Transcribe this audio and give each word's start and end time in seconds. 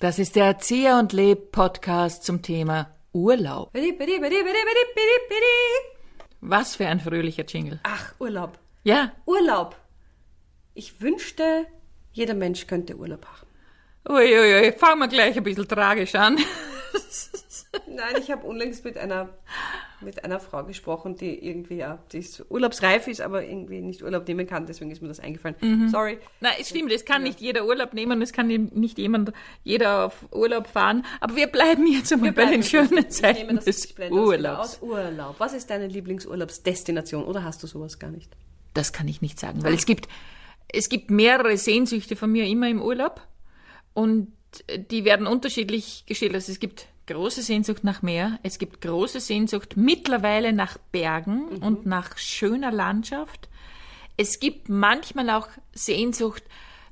Das 0.00 0.18
ist 0.18 0.34
der 0.34 0.46
Erzieher 0.46 0.98
und 0.98 1.12
Leb 1.12 1.52
Podcast 1.52 2.24
zum 2.24 2.40
Thema 2.40 2.94
Urlaub. 3.12 3.70
Was 6.40 6.76
für 6.76 6.86
ein 6.86 7.00
fröhlicher 7.00 7.44
Jingle. 7.44 7.80
Ach, 7.82 8.14
Urlaub. 8.18 8.58
Ja, 8.82 9.12
Urlaub. 9.26 9.76
Ich 10.72 11.02
wünschte, 11.02 11.66
jeder 12.12 12.32
Mensch 12.32 12.66
könnte 12.66 12.96
Urlaub 12.96 13.26
haben. 13.26 13.46
uiuiui, 14.08 14.66
ui, 14.68 14.72
fangen 14.72 15.00
wir 15.00 15.08
gleich 15.08 15.36
ein 15.36 15.42
bisschen 15.42 15.68
tragisch 15.68 16.14
an. 16.14 16.36
Nein, 17.88 18.16
ich 18.22 18.30
habe 18.30 18.46
unlängst 18.46 18.86
mit 18.86 18.96
einer, 18.96 19.28
mit 20.00 20.24
einer 20.24 20.40
Frau 20.40 20.64
gesprochen, 20.64 21.16
die 21.16 21.44
irgendwie, 21.46 21.76
ja, 21.76 21.98
die 22.12 22.18
ist 22.18 22.44
urlaubsreif 22.50 23.08
ist, 23.08 23.20
aber 23.20 23.44
irgendwie 23.44 23.80
nicht 23.80 24.02
Urlaub 24.02 24.26
nehmen 24.28 24.46
kann, 24.46 24.66
deswegen 24.66 24.90
ist 24.90 25.02
mir 25.02 25.08
das 25.08 25.20
eingefallen. 25.20 25.88
Sorry. 25.90 26.18
Na, 26.40 26.50
es 26.58 26.68
stimmt, 26.68 26.92
es 26.92 27.04
kann 27.04 27.22
nicht 27.22 27.40
jeder 27.40 27.66
Urlaub 27.66 27.94
nehmen, 27.94 28.22
es 28.22 28.32
kann 28.32 28.46
nicht 28.46 28.98
jemand, 28.98 29.32
jeder 29.64 30.06
auf 30.06 30.26
Urlaub 30.32 30.68
fahren, 30.68 31.04
aber 31.20 31.36
wir 31.36 31.48
bleiben 31.48 31.86
jetzt 31.86 32.12
einmal 32.12 32.32
bei 32.32 32.46
den 32.46 32.62
schönen 32.62 32.98
ich 32.98 33.08
Zeiten 33.10 33.46
nehme 33.46 33.54
das, 33.54 33.64
des 33.64 33.84
ich 33.86 34.10
Urlaubs. 34.10 34.76
aus. 34.76 34.82
Urlaub. 34.82 35.34
Was 35.38 35.52
ist 35.52 35.70
deine 35.70 35.88
Lieblingsurlaubsdestination 35.88 37.24
oder 37.24 37.44
hast 37.44 37.62
du 37.62 37.66
sowas 37.66 37.98
gar 37.98 38.10
nicht? 38.10 38.36
Das 38.74 38.92
kann 38.92 39.08
ich 39.08 39.22
nicht 39.22 39.40
sagen, 39.40 39.62
weil 39.64 39.74
es 39.74 39.86
gibt, 39.86 40.08
es 40.72 40.88
gibt 40.88 41.10
mehrere 41.10 41.56
Sehnsüchte 41.56 42.16
von 42.16 42.30
mir 42.30 42.44
immer 42.46 42.68
im 42.68 42.80
Urlaub 42.82 43.20
und 43.94 44.32
die 44.90 45.04
werden 45.04 45.26
unterschiedlich 45.26 46.04
gestellt. 46.06 46.34
Also 46.34 46.52
es 46.52 46.60
gibt 46.60 46.86
große 47.08 47.42
Sehnsucht 47.42 47.82
nach 47.82 48.02
Meer, 48.02 48.38
es 48.44 48.58
gibt 48.58 48.80
große 48.80 49.18
Sehnsucht 49.18 49.76
mittlerweile 49.76 50.52
nach 50.52 50.78
Bergen 50.92 51.48
und 51.58 51.86
nach 51.86 52.16
schöner 52.16 52.70
Landschaft. 52.70 53.48
Es 54.16 54.38
gibt 54.38 54.68
manchmal 54.68 55.30
auch 55.30 55.48
Sehnsucht 55.72 56.44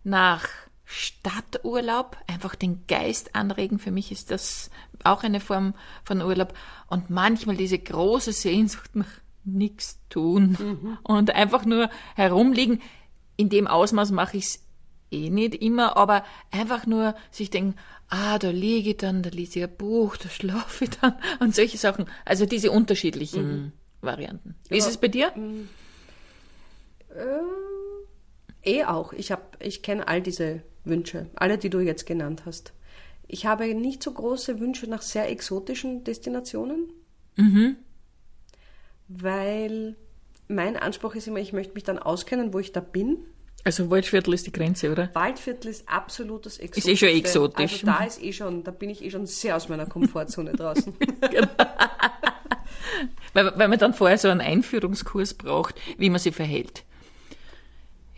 nach 0.03 0.49
Stadturlaub, 0.85 2.17
einfach 2.27 2.55
den 2.55 2.87
Geist 2.87 3.35
anregen. 3.35 3.79
Für 3.79 3.91
mich 3.91 4.11
ist 4.11 4.31
das 4.31 4.71
auch 5.05 5.23
eine 5.23 5.41
Form 5.41 5.75
von 6.05 6.23
Urlaub. 6.23 6.55
Und 6.89 7.11
manchmal 7.11 7.57
diese 7.57 7.79
große 7.79 8.33
Sehnsucht 8.33 8.95
nach 8.95 9.07
nichts 9.45 9.99
tun 10.09 10.99
und 11.03 11.31
einfach 11.31 11.65
nur 11.65 11.91
herumliegen. 12.15 12.81
In 13.37 13.49
dem 13.49 13.67
Ausmaß 13.67 14.13
mache 14.13 14.37
ich 14.39 14.45
es 14.45 14.66
eh 15.11 15.31
nicht 15.31 15.55
immer, 15.63 15.97
aber 15.97 16.25
einfach 16.51 16.87
nur 16.87 17.15
sich 17.31 17.51
denken, 17.51 17.77
ah, 18.09 18.39
da 18.39 18.51
liege 18.51 18.91
ich 18.91 18.97
dann, 18.99 19.23
da 19.23 19.31
lese 19.31 19.59
ich 19.61 19.65
ein 19.65 19.77
Buch, 19.77 20.17
da 20.17 20.29
schlafe 20.29 20.85
ich 20.85 20.91
dann 20.91 21.15
und 21.41 21.55
solche 21.55 21.79
Sachen. 21.79 22.07
Also 22.25 22.47
diese 22.47 22.71
unterschiedlichen 22.71 23.73
Varianten. 24.01 24.55
Wie 24.69 24.77
ist 24.79 24.89
es 24.89 24.97
bei 24.99 25.09
dir? 25.09 25.33
Eh 28.63 28.85
auch. 28.85 29.13
Ich, 29.13 29.31
hab- 29.33 29.57
ich 29.65 29.83
kenne 29.83 30.07
all 30.09 30.21
diese 30.21 30.63
Wünsche, 30.85 31.27
alle, 31.35 31.59
die 31.59 31.71
du 31.71 31.81
jetzt 31.81 32.07
genannt 32.07 32.43
hast. 32.47 32.73
Ich 33.29 33.47
habe 33.47 33.73
nicht 33.75 34.03
so 34.03 34.13
große 34.13 34.61
Wünsche 34.61 34.87
nach 34.89 35.03
sehr 35.03 35.29
exotischen 35.31 36.05
Destinationen, 36.05 36.89
weil 39.09 39.97
mein 40.49 40.77
Anspruch 40.77 41.15
ist 41.15 41.27
immer, 41.29 41.41
ich 41.41 41.53
möchte 41.53 41.75
mich 41.75 41.85
dann 41.85 41.99
auskennen, 41.99 42.53
wo 42.55 42.59
ich 42.61 42.73
da 42.73 42.81
bin. 42.81 43.19
Also 43.67 43.91
Waldviertel 43.91 44.33
ist 44.33 44.47
die 44.47 44.53
Grenze, 44.53 44.93
oder? 44.93 45.11
Waldviertel 45.13 45.73
ist 45.73 45.89
absolutes 45.89 46.59
Exotisch. 46.59 46.93
eh 46.93 46.97
schon 46.97 47.09
exotisch. 47.09 47.73
Also 47.73 47.87
da 47.87 48.05
ist 48.05 48.23
eh 48.23 48.33
schon, 48.33 48.63
da 48.63 48.71
bin 48.71 48.91
ich 48.91 49.03
eh 49.03 49.11
schon 49.11 49.27
sehr 49.27 49.57
aus 49.57 49.69
meiner 49.69 49.87
Komfortzone 49.87 50.53
draußen. 50.57 50.95
Weil, 53.35 53.59
weil 53.59 53.67
man 53.67 53.79
dann 53.81 53.93
vorher 53.93 54.19
so 54.19 54.29
einen 54.29 54.41
Einführungskurs 54.41 55.35
braucht, 55.35 55.75
wie 55.99 56.11
man 56.11 56.21
sich 56.21 56.35
verhält. 56.35 56.85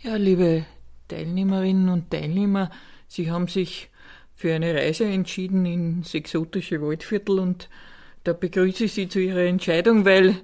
Ja, 0.01 0.17
liebe 0.17 0.65
Teilnehmerinnen 1.07 1.89
und 1.89 2.11
Teilnehmer, 2.11 2.69
Sie 3.07 3.31
haben 3.31 3.47
sich 3.47 3.89
für 4.35 4.53
eine 4.53 4.75
Reise 4.75 5.05
entschieden 5.05 5.65
ins 5.65 6.13
exotische 6.13 6.79
Waldviertel 6.81 7.39
und 7.39 7.69
da 8.23 8.33
begrüße 8.33 8.83
ich 8.83 8.93
Sie 8.93 9.09
zu 9.09 9.19
Ihrer 9.19 9.45
Entscheidung, 9.45 10.05
weil 10.05 10.35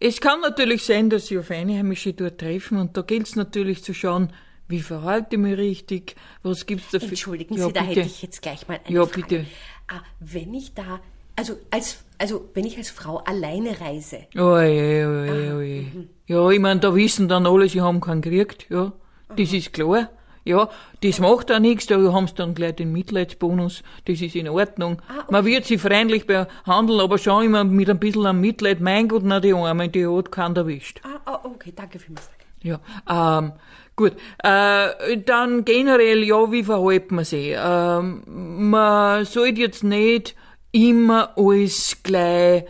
es 0.00 0.20
kann 0.20 0.40
natürlich 0.40 0.82
sein, 0.84 1.10
dass 1.10 1.26
Sie 1.26 1.38
auf 1.38 1.50
Einheimische 1.50 2.14
dort 2.14 2.40
treffen 2.40 2.78
und 2.78 2.96
da 2.96 3.02
gilt 3.02 3.26
es 3.26 3.36
natürlich 3.36 3.84
zu 3.84 3.92
schauen, 3.92 4.32
wie 4.68 4.80
verhalte 4.80 5.36
ich 5.36 5.42
mich 5.42 5.56
richtig, 5.56 6.16
was 6.42 6.66
gibt's 6.66 6.90
da 6.90 6.98
für... 6.98 7.06
Entschuldigen 7.06 7.56
ja, 7.56 7.66
Sie, 7.66 7.72
da 7.72 7.80
bitte. 7.82 8.00
hätte 8.00 8.08
ich 8.08 8.22
jetzt 8.22 8.42
gleich 8.42 8.66
mal 8.68 8.80
eine 8.84 8.94
Ja, 8.94 9.06
Frage. 9.06 9.20
bitte. 9.22 9.46
Ah, 9.88 10.00
wenn 10.20 10.52
ich 10.54 10.74
da, 10.74 11.00
also 11.36 11.56
als, 11.70 12.04
also 12.18 12.48
wenn 12.54 12.64
ich 12.64 12.76
als 12.76 12.90
Frau 12.90 13.18
alleine 13.18 13.80
reise, 13.80 14.26
Oje, 14.34 15.06
oje, 15.08 15.56
oje. 15.56 15.84
Ja, 16.26 16.50
ich 16.50 16.58
mein, 16.58 16.80
da 16.80 16.94
wissen 16.94 17.28
dann 17.28 17.46
alle, 17.46 17.68
sie 17.68 17.80
haben 17.80 18.00
keinen 18.00 18.22
gekriegt, 18.22 18.66
ja. 18.70 18.92
Das 19.36 19.52
ist 19.52 19.72
klar. 19.72 20.10
Ja, 20.44 20.68
das 21.02 21.18
macht 21.18 21.50
auch 21.50 21.58
nichts, 21.58 21.86
da 21.86 21.96
haben 22.12 22.28
sie 22.28 22.34
dann 22.34 22.54
gleich 22.54 22.76
den 22.76 22.92
Mitleidsbonus, 22.92 23.82
das 24.04 24.20
ist 24.20 24.36
in 24.36 24.48
Ordnung. 24.48 25.02
Man 25.28 25.44
wird 25.44 25.64
sie 25.64 25.76
freundlich 25.76 26.24
behandeln, 26.26 27.00
aber 27.00 27.18
schon 27.18 27.44
immer 27.44 27.64
mit 27.64 27.90
ein 27.90 27.98
bisschen 27.98 28.26
am 28.26 28.40
Mitleid. 28.40 28.80
Mein 28.80 29.08
Gott, 29.08 29.22
na 29.24 29.40
die 29.40 29.52
Arme, 29.52 29.88
die 29.88 30.06
hat 30.06 30.30
keinen 30.30 30.54
erwischt. 30.54 31.00
ah, 31.04 31.18
ah, 31.24 31.40
okay, 31.44 31.72
danke 31.74 31.98
vielmals. 31.98 32.30
Ja, 32.62 32.80
ähm, 33.08 33.52
gut. 33.94 34.12
Äh, 34.42 35.18
dann 35.18 35.64
generell, 35.64 36.24
ja, 36.24 36.50
wie 36.50 36.64
verhält 36.64 37.12
man 37.12 37.24
sich? 37.24 37.54
Ähm, 37.56 38.22
man 38.26 39.24
sollte 39.24 39.60
jetzt 39.60 39.84
nicht 39.84 40.34
immer 40.72 41.32
alles 41.36 41.98
gleich 42.02 42.64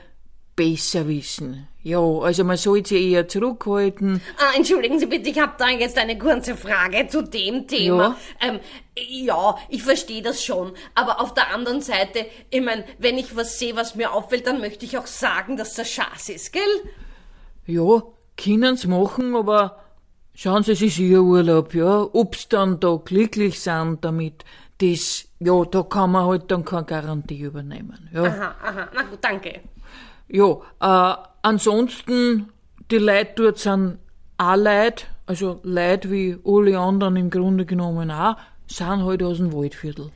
besser 0.55 1.07
wissen. 1.07 1.69
Ja, 1.83 2.01
also 2.01 2.43
man 2.43 2.57
sollte 2.57 2.89
sich 2.89 3.13
eher 3.13 3.29
zurückhalten. 3.29 4.21
Ah, 4.39 4.57
entschuldigen 4.57 4.99
Sie 4.99 5.07
bitte, 5.07 5.31
ich 5.31 5.39
habe 5.39 5.53
da 5.57 5.69
jetzt 5.69 5.97
eine 5.99 6.19
kurze 6.19 6.57
Frage 6.57 7.07
zu 7.07 7.23
dem 7.23 7.69
Thema. 7.69 8.17
Ja, 8.41 8.49
ähm, 8.49 8.61
ja 8.97 9.57
ich 9.69 9.85
verstehe 9.85 10.21
das 10.21 10.43
schon, 10.43 10.73
aber 10.97 11.21
auf 11.21 11.33
der 11.35 11.55
anderen 11.55 11.83
Seite, 11.83 12.27
ich 12.51 12.61
mein, 12.61 12.83
wenn 12.99 13.19
ich 13.19 13.37
was 13.37 13.61
sehe, 13.61 13.77
was 13.77 13.95
mir 13.95 14.13
auffällt, 14.13 14.49
dann 14.49 14.61
möchte 14.61 14.85
ich 14.85 14.99
auch 14.99 15.07
sagen, 15.07 15.57
dass 15.57 15.75
das 15.75 15.89
Schaß 15.89 16.31
ist, 16.31 16.53
gell? 16.53 16.63
Ja, 17.67 18.03
können's 18.37 18.87
machen, 18.87 19.35
aber 19.35 19.79
schauen 20.35 20.63
Sie, 20.63 20.73
es 20.73 20.83
ist 20.83 20.99
Ihr 20.99 21.23
Urlaub, 21.23 21.75
ja. 21.75 22.07
Ob's 22.13 22.49
dann 22.49 22.81
da 22.81 22.97
glücklich 22.97 23.61
sind 23.61 24.05
damit, 24.05 24.45
das, 24.79 25.27
ja, 25.41 25.65
da 25.65 25.83
kann 25.83 26.13
man 26.13 26.27
halt 26.27 26.51
dann 26.51 26.65
keine 26.65 26.85
Garantie 26.85 27.41
übernehmen, 27.41 28.09
ja. 28.13 28.25
Aha, 28.25 28.55
aha, 28.63 28.89
na 28.95 29.03
gut, 29.03 29.19
danke. 29.23 29.61
Ja, 30.29 30.59
äh, 30.81 31.17
ansonsten, 31.43 32.51
die 32.91 32.99
Leute 32.99 33.33
dort 33.37 33.59
sind 33.59 33.99
auch 34.39 34.57
Leute, 34.57 35.07
also 35.27 35.61
Leute 35.63 36.11
wie 36.11 36.37
alle 36.45 36.79
anderen 36.79 37.17
im 37.17 37.31
Grunde 37.31 37.65
genommen 37.65 38.11
auch, 38.11 38.37
sind 38.67 39.05
halt 39.05 39.23
aus 39.23 39.39
dem 39.39 39.53
Waldviertel. 39.53 40.11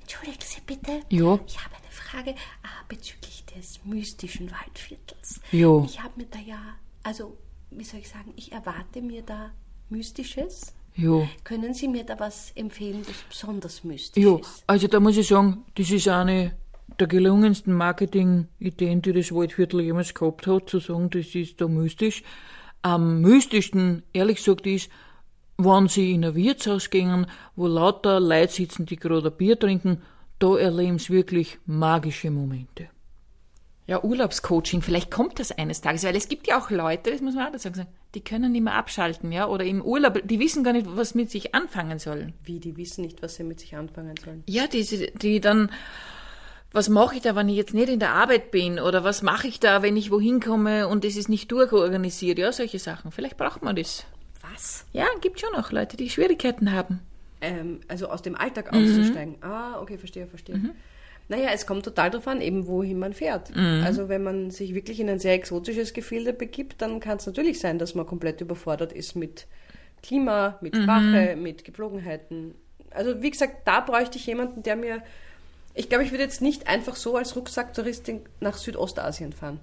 Entschuldigen 0.00 0.40
Sie 0.40 0.60
bitte. 0.66 1.00
Ja. 1.08 1.38
Ich 1.46 1.58
habe 1.58 1.74
eine 1.76 1.90
Frage 1.90 2.34
ah, 2.62 2.84
bezüglich 2.88 3.44
des 3.46 3.80
mystischen 3.84 4.50
Waldviertels. 4.50 5.40
Ja. 5.52 5.82
Ich 5.84 6.02
habe 6.02 6.12
mir 6.16 6.26
da 6.26 6.38
ja, 6.38 6.58
also, 7.02 7.36
wie 7.70 7.84
soll 7.84 8.00
ich 8.00 8.08
sagen, 8.08 8.32
ich 8.36 8.52
erwarte 8.52 9.02
mir 9.02 9.22
da 9.22 9.50
Mystisches. 9.88 10.74
Ja. 10.96 11.28
Können 11.44 11.74
Sie 11.74 11.88
mir 11.88 12.04
da 12.04 12.18
was 12.18 12.52
empfehlen, 12.56 13.02
das 13.06 13.16
besonders 13.28 13.84
mystisch 13.84 14.24
Ja, 14.24 14.36
ist? 14.36 14.64
also 14.66 14.88
da 14.88 14.98
muss 14.98 15.16
ich 15.16 15.28
sagen, 15.28 15.64
das 15.74 15.90
ist 15.90 16.08
eine 16.08 16.56
der 16.98 17.06
gelungensten 17.06 17.74
Marketing-Ideen, 17.74 19.02
die 19.02 19.12
das 19.12 19.30
Waldviertel 19.32 19.82
jemals 19.82 20.14
gehabt 20.14 20.46
hat, 20.46 20.70
zu 20.70 20.78
sagen, 20.78 21.10
das 21.10 21.34
ist 21.34 21.60
da 21.60 21.68
mystisch. 21.68 22.22
Am 22.82 23.20
mystischsten, 23.20 24.04
ehrlich 24.12 24.38
gesagt, 24.38 24.66
ist, 24.66 24.88
wenn 25.58 25.88
sie 25.88 26.12
in 26.12 26.24
ein 26.24 26.34
Wirtshaus 26.34 26.88
gehen, 26.90 27.26
wo 27.56 27.66
lauter 27.66 28.18
Leute 28.20 28.52
sitzen, 28.52 28.86
die 28.86 28.96
gerade 28.96 29.28
ein 29.28 29.36
Bier 29.36 29.58
trinken, 29.58 30.02
da 30.38 30.56
erleben 30.56 30.98
sie 30.98 31.12
wirklich 31.12 31.58
magische 31.66 32.30
Momente. 32.30 32.88
Ja, 33.88 34.02
Urlaubscoaching, 34.02 34.82
vielleicht 34.82 35.12
kommt 35.12 35.38
das 35.38 35.52
eines 35.52 35.80
Tages, 35.80 36.02
weil 36.02 36.16
es 36.16 36.28
gibt 36.28 36.48
ja 36.48 36.58
auch 36.58 36.70
Leute, 36.70 37.12
das 37.12 37.20
muss 37.20 37.36
man 37.36 37.46
auch 37.46 37.52
dazu 37.52 37.72
sagen, 37.72 37.86
die 38.16 38.20
können 38.20 38.50
nicht 38.50 38.64
mehr 38.64 38.74
abschalten, 38.74 39.30
ja, 39.30 39.46
oder 39.46 39.64
im 39.64 39.80
Urlaub, 39.80 40.20
die 40.24 40.40
wissen 40.40 40.64
gar 40.64 40.72
nicht, 40.72 40.86
was 40.88 41.14
mit 41.14 41.30
sich 41.30 41.54
anfangen 41.54 42.00
sollen. 42.00 42.32
Wie, 42.42 42.58
die 42.58 42.76
wissen 42.76 43.02
nicht, 43.02 43.22
was 43.22 43.36
sie 43.36 43.44
mit 43.44 43.60
sich 43.60 43.76
anfangen 43.76 44.16
sollen. 44.16 44.42
Ja, 44.48 44.66
diese, 44.66 45.06
die 45.12 45.40
dann, 45.40 45.70
was 46.72 46.88
mache 46.88 47.14
ich 47.16 47.22
da, 47.22 47.36
wenn 47.36 47.48
ich 47.48 47.56
jetzt 47.56 47.74
nicht 47.74 47.88
in 47.88 48.00
der 48.00 48.12
Arbeit 48.12 48.50
bin? 48.50 48.80
Oder 48.80 49.04
was 49.04 49.22
mache 49.22 49.46
ich 49.46 49.60
da, 49.60 49.82
wenn 49.82 49.96
ich 49.96 50.10
wohin 50.10 50.40
komme 50.40 50.88
und 50.88 51.04
es 51.04 51.16
ist 51.16 51.28
nicht 51.28 51.52
durchorganisiert? 51.52 52.38
Ja, 52.38 52.50
solche 52.50 52.80
Sachen. 52.80 53.12
Vielleicht 53.12 53.36
braucht 53.36 53.62
man 53.62 53.76
das. 53.76 54.04
Was? 54.52 54.84
Ja, 54.92 55.06
gibt 55.20 55.40
schon 55.40 55.54
auch 55.54 55.70
Leute, 55.70 55.96
die 55.96 56.10
Schwierigkeiten 56.10 56.72
haben. 56.72 57.00
Ähm, 57.40 57.80
also 57.86 58.08
aus 58.08 58.22
dem 58.22 58.34
Alltag 58.34 58.72
auszusteigen. 58.72 59.36
Ah, 59.42 59.80
okay, 59.80 59.96
verstehe, 59.96 60.26
verstehe. 60.26 60.56
Naja, 61.28 61.48
es 61.52 61.66
kommt 61.66 61.84
total 61.84 62.10
darauf 62.10 62.28
an, 62.28 62.40
eben 62.40 62.66
wohin 62.68 62.98
man 62.98 63.12
fährt. 63.12 63.50
Also 63.56 64.08
wenn 64.08 64.22
man 64.22 64.50
sich 64.50 64.74
wirklich 64.74 65.00
in 65.00 65.08
ein 65.10 65.18
sehr 65.18 65.32
exotisches 65.34 65.92
Gefilde 65.92 66.32
begibt, 66.32 66.80
dann 66.80 67.00
kann 67.00 67.16
es 67.16 67.26
natürlich 67.26 67.58
sein, 67.58 67.78
dass 67.78 67.94
man 67.96 68.06
komplett 68.06 68.40
überfordert 68.40 68.92
ist 68.92 69.16
mit 69.16 69.46
Klima, 70.02 70.56
mit 70.60 70.76
Sprache, 70.76 71.34
mit 71.36 71.64
Gepflogenheiten. 71.64 72.54
Also 72.90 73.22
wie 73.22 73.30
gesagt, 73.30 73.66
da 73.66 73.80
bräuchte 73.80 74.18
ich 74.18 74.26
jemanden, 74.26 74.62
der 74.62 74.76
mir... 74.76 75.02
Ich 75.78 75.90
glaube, 75.90 76.04
ich 76.04 76.10
würde 76.10 76.22
jetzt 76.24 76.40
nicht 76.40 76.68
einfach 76.68 76.96
so 76.96 77.16
als 77.16 77.36
Rucksack-Touristin 77.36 78.22
nach 78.40 78.56
Südostasien 78.56 79.32
fahren. 79.34 79.60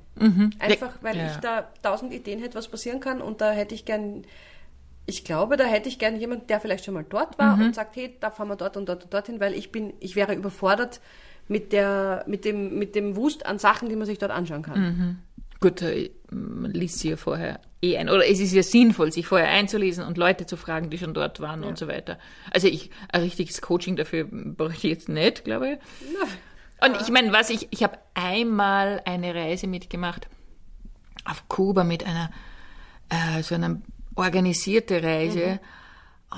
Einfach, 0.59 0.97
weil 1.01 1.17
Ja. 1.17 1.25
ich 1.27 1.37
da 1.37 1.71
tausend 1.81 2.13
Ideen 2.13 2.39
hätte, 2.39 2.53
was 2.55 2.67
passieren 2.67 2.99
kann 2.99 3.19
und 3.21 3.41
da 3.41 3.51
hätte 3.51 3.73
ich 3.73 3.85
gern 3.85 4.23
Ich 5.05 5.25
glaube, 5.25 5.57
da 5.57 5.65
hätte 5.65 5.89
ich 5.89 5.99
gerne 5.99 6.17
jemanden, 6.17 6.47
der 6.47 6.61
vielleicht 6.61 6.85
schon 6.85 6.93
mal 6.93 7.05
dort 7.07 7.37
war 7.37 7.55
und 7.59 7.75
sagt, 7.75 7.95
hey, 7.95 8.15
da 8.19 8.31
fahren 8.31 8.47
wir 8.47 8.55
dort 8.55 8.77
und 8.77 8.87
dort 8.87 9.03
und 9.03 9.13
dorthin, 9.13 9.39
weil 9.39 9.53
ich 9.53 9.71
bin, 9.71 9.93
ich 9.99 10.15
wäre 10.15 10.33
überfordert 10.33 11.01
mit 11.47 11.73
der, 11.73 12.23
mit 12.27 12.45
dem, 12.45 12.77
mit 12.77 12.95
dem 12.95 13.15
Wust 13.15 13.45
an 13.45 13.59
Sachen, 13.59 13.89
die 13.89 13.95
man 13.95 14.05
sich 14.05 14.17
dort 14.17 14.31
anschauen 14.31 14.63
kann. 14.63 15.21
Gut, 15.59 15.81
äh, 15.81 16.11
man 16.29 16.71
liest 16.71 16.99
sie 16.99 17.11
ja 17.11 17.17
vorher 17.17 17.59
eh 17.81 17.97
ein. 17.97 18.09
Oder 18.09 18.27
es 18.29 18.39
ist 18.39 18.53
ja 18.53 18.63
sinnvoll, 18.63 19.11
sich 19.11 19.27
vorher 19.27 19.49
einzulesen 19.49 20.03
und 20.03 20.17
Leute 20.17 20.45
zu 20.45 20.57
fragen, 20.57 20.89
die 20.89 20.97
schon 20.97 21.13
dort 21.13 21.39
waren 21.39 21.63
und 21.63 21.77
so 21.77 21.87
weiter. 21.87 22.17
Also 22.51 22.67
ich, 22.67 22.89
ein 23.11 23.21
richtiges 23.21 23.61
Coaching 23.61 23.95
dafür 23.95 24.25
bräuchte 24.25 24.87
ich 24.87 24.93
jetzt 24.93 25.09
nicht, 25.09 25.43
glaube 25.43 25.73
ich. 25.73 25.77
Und 26.85 27.01
ich 27.01 27.09
meine, 27.09 27.31
was 27.31 27.49
ich, 27.49 27.67
ich 27.71 27.83
habe 27.83 27.97
einmal 28.13 29.01
eine 29.05 29.33
Reise 29.33 29.67
mitgemacht 29.67 30.27
auf 31.25 31.47
Kuba 31.47 31.83
mit 31.83 32.05
einer, 32.05 32.29
äh, 33.09 33.41
so 33.41 33.55
einer 33.55 33.81
organisierte 34.15 35.01
Reise. 35.01 35.59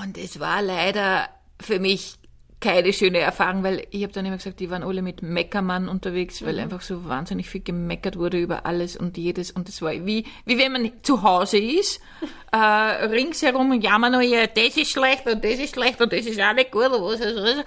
Und 0.04 0.18
es 0.18 0.40
war 0.40 0.62
leider 0.62 1.30
für 1.60 1.80
mich 1.80 2.18
keine 2.66 2.94
schöne 2.94 3.20
Erfahrung, 3.20 3.62
weil 3.62 3.86
ich 3.92 4.02
habe 4.02 4.12
dann 4.12 4.26
immer 4.26 4.38
gesagt, 4.38 4.60
die 4.60 4.72
waren 4.72 4.82
alle 4.82 5.04
mit 5.04 5.22
Meckermann 5.22 5.88
unterwegs, 5.88 6.44
weil 6.44 6.60
einfach 6.60 6.82
so 6.82 7.06
wahnsinnig 7.06 7.48
viel 7.48 7.62
gemeckert 7.62 8.18
wurde 8.18 8.40
über 8.40 8.66
alles 8.66 8.98
und 8.98 9.18
jedes 9.18 9.52
und 9.52 9.70
es 9.70 9.84
war 9.84 9.92
wie, 9.92 10.26
wie 10.46 10.58
wenn 10.58 10.72
man 10.72 10.92
zu 11.04 11.22
Hause 11.22 11.60
ist, 11.60 12.02
äh, 12.52 12.58
ringsherum 12.58 13.80
jammern 13.80 14.14
nur, 14.14 14.22
ja, 14.22 14.48
das 14.48 14.78
ist 14.78 14.90
schlecht 14.90 15.28
und 15.28 15.44
das 15.44 15.60
ist 15.60 15.76
schlecht 15.76 16.02
und 16.02 16.12
das 16.12 16.26
ist 16.26 16.42
auch 16.42 16.56
nicht 16.56 16.72
gut 16.72 16.88
und 16.88 17.04
was 17.04 17.20
ist 17.20 17.38
das? 17.38 17.64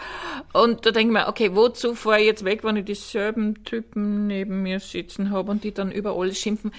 Und 0.52 0.84
da 0.84 0.90
denke 0.90 1.12
ich 1.12 1.12
mir, 1.12 1.28
okay, 1.28 1.54
wozu 1.54 1.94
fahre 1.94 2.18
ich 2.18 2.26
jetzt 2.26 2.44
weg, 2.44 2.64
wenn 2.64 2.76
ich 2.76 2.86
dieselben 2.86 3.62
Typen 3.62 4.26
neben 4.26 4.64
mir 4.64 4.80
sitzen 4.80 5.30
habe 5.30 5.52
und 5.52 5.62
die 5.62 5.72
dann 5.72 5.92
über 5.92 6.16
alles 6.16 6.40
schimpfen, 6.40 6.72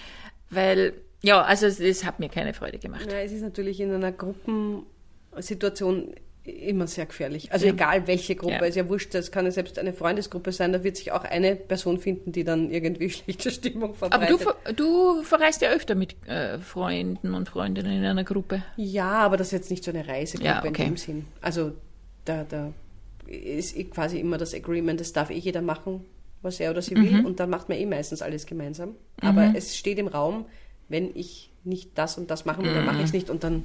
weil, 0.50 0.92
ja, 1.22 1.42
also 1.42 1.70
das 1.70 2.04
hat 2.04 2.20
mir 2.20 2.28
keine 2.28 2.54
Freude 2.54 2.80
gemacht. 2.80 3.10
Ja, 3.10 3.20
es 3.20 3.32
ist 3.32 3.44
natürlich 3.44 3.80
in 3.80 3.94
einer 3.94 4.12
Gruppensituation 4.12 6.16
immer 6.50 6.88
sehr 6.88 7.06
gefährlich. 7.06 7.52
Also 7.52 7.68
egal 7.68 8.08
welche 8.08 8.36
Gruppe, 8.36 8.54
Ja. 8.54 8.66
ist 8.66 8.76
ja 8.76 8.88
wurscht, 8.90 9.14
das 9.14 9.32
kann 9.32 9.46
ja 9.46 9.52
selbst 9.52 9.78
eine 9.80 9.94
Freundesgruppe 9.94 10.52
sein, 10.52 10.74
da 10.74 10.84
wird 10.84 10.98
sich 10.98 11.12
auch 11.12 11.24
eine 11.24 11.56
Person 11.56 11.98
finden, 12.00 12.32
die 12.32 12.44
dann 12.44 12.72
irgendwie 12.72 13.10
schlechte 13.10 13.52
Stimmung 13.52 13.92
Aber 14.00 14.10
verbreitet. 14.28 14.30
du, 14.32 14.38
ver- 14.44 14.74
du 14.74 15.24
verreist 15.24 15.62
ja 15.62 15.70
öfter 15.70 15.96
mit 15.96 16.16
äh, 16.28 16.60
Freunden 16.60 17.34
und 17.34 17.50
Freundinnen 17.50 17.92
in 17.92 18.04
einer 18.06 18.24
Gruppe. 18.24 18.64
Ja, 18.78 19.12
aber 19.12 19.38
das 19.38 19.48
ist 19.48 19.54
jetzt 19.54 19.72
nicht 19.72 19.84
so 19.84 19.92
eine 19.92 20.08
Reisegruppe 20.08 20.48
Ja, 20.50 20.60
okay. 20.66 20.84
in 20.84 20.90
dem 20.92 20.98
Sinn. 20.98 21.26
Also 21.42 21.74
da, 22.26 22.44
da 22.48 22.74
ist 23.28 23.78
eh 23.78 23.84
quasi 23.86 24.20
immer 24.20 24.38
das 24.38 24.54
Agreement, 24.54 25.00
das 25.00 25.14
darf 25.14 25.30
eh 25.30 25.36
jeder 25.38 25.62
machen, 25.62 26.04
was 26.42 26.60
er 26.60 26.72
oder 26.72 26.82
sie 26.82 26.96
Mhm. 26.96 27.02
will 27.04 27.26
und 27.26 27.40
dann 27.40 27.50
macht 27.50 27.70
man 27.70 27.78
eh 27.78 27.86
meistens 27.86 28.22
alles 28.22 28.46
gemeinsam. 28.46 28.96
Aber 29.22 29.54
es 29.56 29.78
steht 29.78 30.00
im 30.00 30.08
Raum, 30.08 30.46
wenn 30.88 31.16
ich 31.16 31.52
nicht 31.64 31.92
das 31.96 32.18
und 32.18 32.32
das 32.32 32.46
machen 32.46 32.64
will, 32.66 32.74
dann 32.74 32.82
Mhm. 32.84 32.88
mache 32.88 32.98
ich 33.00 33.04
es 33.06 33.14
nicht 33.14 33.30
und 33.30 33.44
dann 33.44 33.64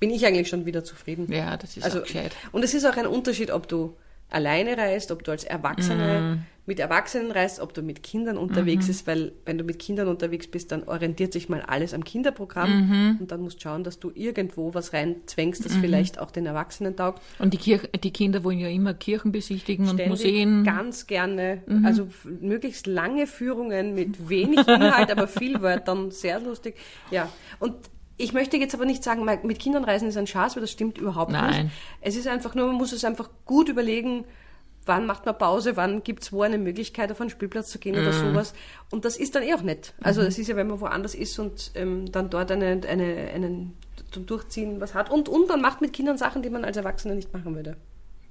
bin 0.00 0.10
ich 0.10 0.26
eigentlich 0.26 0.48
schon 0.48 0.66
wieder 0.66 0.84
zufrieden. 0.84 1.30
Ja, 1.32 1.56
das 1.56 1.76
ist 1.76 1.84
Also, 1.84 2.00
auch 2.00 2.04
gescheit. 2.04 2.32
und 2.52 2.62
es 2.64 2.74
ist 2.74 2.84
auch 2.84 2.96
ein 2.96 3.06
Unterschied, 3.06 3.50
ob 3.50 3.68
du 3.68 3.96
alleine 4.28 4.76
reist, 4.76 5.12
ob 5.12 5.22
du 5.22 5.30
als 5.30 5.44
Erwachsene 5.44 6.20
Mhm. 6.20 6.42
mit 6.66 6.80
Erwachsenen 6.80 7.30
reist, 7.30 7.60
ob 7.60 7.72
du 7.74 7.82
mit 7.82 8.02
Kindern 8.02 8.36
unterwegs 8.36 8.88
bist, 8.88 9.06
weil 9.06 9.30
wenn 9.44 9.56
du 9.56 9.62
mit 9.62 9.78
Kindern 9.78 10.08
unterwegs 10.08 10.48
bist, 10.48 10.72
dann 10.72 10.82
orientiert 10.82 11.32
sich 11.32 11.48
mal 11.48 11.60
alles 11.62 11.94
am 11.94 12.02
Kinderprogramm 12.02 12.88
Mhm. 12.88 13.16
und 13.20 13.30
dann 13.30 13.40
musst 13.40 13.58
du 13.58 13.68
schauen, 13.68 13.84
dass 13.84 14.00
du 14.00 14.10
irgendwo 14.12 14.74
was 14.74 14.92
reinzwängst, 14.92 15.64
das 15.64 15.76
vielleicht 15.76 16.18
auch 16.18 16.32
den 16.32 16.44
Erwachsenen 16.44 16.96
taugt. 16.96 17.22
Und 17.38 17.54
die, 17.54 17.58
Kirche, 17.58 17.86
die 18.02 18.10
Kinder 18.12 18.42
wollen 18.42 18.58
ja 18.58 18.68
immer 18.68 18.94
Kirchen 18.94 19.30
besichtigen 19.30 19.84
und 19.86 19.94
Ständig 19.94 20.08
Museen. 20.08 20.64
Ganz 20.64 21.06
gerne, 21.06 21.62
Mhm. 21.66 21.86
also 21.86 22.08
möglichst 22.40 22.88
lange 22.88 23.28
Führungen 23.28 23.94
mit 23.94 24.28
wenig 24.28 24.66
Inhalt, 24.66 25.12
aber 25.12 25.28
viel 25.28 25.60
Wörtern, 25.62 26.10
sehr 26.10 26.40
lustig. 26.40 26.74
Ja, 27.12 27.28
und 27.60 27.74
ich 28.16 28.32
möchte 28.32 28.56
jetzt 28.56 28.74
aber 28.74 28.84
nicht 28.86 29.02
sagen, 29.04 29.24
mit 29.24 29.58
Kindern 29.58 29.84
reisen 29.84 30.08
ist 30.08 30.16
ein 30.16 30.26
Schatz, 30.26 30.56
weil 30.56 30.62
das 30.62 30.70
stimmt 30.70 30.98
überhaupt 30.98 31.32
Nein. 31.32 31.64
nicht. 31.66 31.74
Es 32.00 32.16
ist 32.16 32.26
einfach 32.26 32.54
nur, 32.54 32.66
man 32.66 32.76
muss 32.76 32.92
es 32.92 33.04
einfach 33.04 33.28
gut 33.44 33.68
überlegen, 33.68 34.24
wann 34.86 35.04
macht 35.06 35.26
man 35.26 35.36
Pause, 35.36 35.76
wann 35.76 36.02
gibt 36.04 36.22
es 36.22 36.32
wo 36.32 36.42
eine 36.42 36.58
Möglichkeit, 36.58 37.10
auf 37.10 37.20
einen 37.20 37.30
Spielplatz 37.30 37.70
zu 37.70 37.78
gehen 37.78 37.94
oder 37.98 38.08
Mhm. 38.12 38.28
sowas. 38.30 38.54
Und 38.90 39.04
das 39.04 39.16
ist 39.16 39.34
dann 39.34 39.42
eh 39.42 39.52
auch 39.54 39.62
nett. 39.62 39.94
Also 40.00 40.22
es 40.22 40.38
ist 40.38 40.46
ja, 40.48 40.56
wenn 40.56 40.68
man 40.68 40.80
woanders 40.80 41.14
ist 41.14 41.38
und 41.40 41.72
ähm, 41.74 42.10
dann 42.12 42.30
dort 42.30 42.50
eine, 42.52 42.80
eine, 42.88 43.30
einen 43.34 43.76
zum 44.12 44.26
Durchziehen 44.26 44.80
was 44.80 44.94
hat. 44.94 45.10
Und, 45.10 45.28
und 45.28 45.48
man 45.48 45.60
macht 45.60 45.80
mit 45.80 45.92
Kindern 45.92 46.16
Sachen, 46.18 46.42
die 46.42 46.50
man 46.50 46.64
als 46.64 46.76
Erwachsener 46.76 47.14
nicht 47.16 47.32
machen 47.32 47.54
würde. 47.56 47.76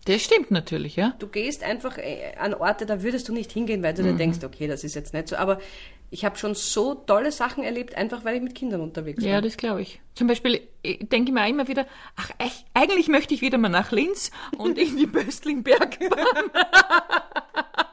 Das 0.05 0.21
stimmt 0.21 0.51
natürlich, 0.51 0.95
ja. 0.95 1.13
Du 1.19 1.27
gehst 1.27 1.63
einfach 1.63 1.97
äh, 1.97 2.35
an 2.39 2.53
Orte, 2.53 2.85
da 2.85 3.01
würdest 3.01 3.27
du 3.27 3.33
nicht 3.33 3.51
hingehen, 3.51 3.81
weil 3.83 3.93
du 3.93 4.03
Mhm. 4.03 4.07
dir 4.07 4.13
denkst, 4.13 4.39
okay, 4.45 4.67
das 4.67 4.83
ist 4.83 4.93
jetzt 4.95 5.13
nicht 5.13 5.27
so. 5.27 5.35
Aber 5.35 5.59
ich 6.11 6.23
habe 6.25 6.37
schon 6.37 6.55
so 6.55 6.93
tolle 6.95 7.31
Sachen 7.31 7.63
erlebt, 7.63 7.95
einfach 7.95 8.23
weil 8.25 8.35
ich 8.37 8.41
mit 8.41 8.55
Kindern 8.55 8.81
unterwegs 8.81 9.23
Ja, 9.23 9.33
war. 9.35 9.41
das 9.41 9.57
glaube 9.57 9.81
ich. 9.81 9.99
Zum 10.13 10.27
Beispiel 10.27 10.61
äh, 10.83 10.97
denke 11.03 11.29
ich 11.29 11.33
mir 11.33 11.43
auch 11.43 11.49
immer 11.49 11.67
wieder, 11.67 11.85
ach, 12.15 12.29
echt, 12.37 12.65
eigentlich 12.73 13.07
möchte 13.07 13.33
ich 13.33 13.41
wieder 13.41 13.57
mal 13.57 13.69
nach 13.69 13.91
Linz 13.91 14.31
und 14.57 14.77
in 14.77 14.95
die 14.97 15.07
Böstlingbergbahn. 15.07 16.51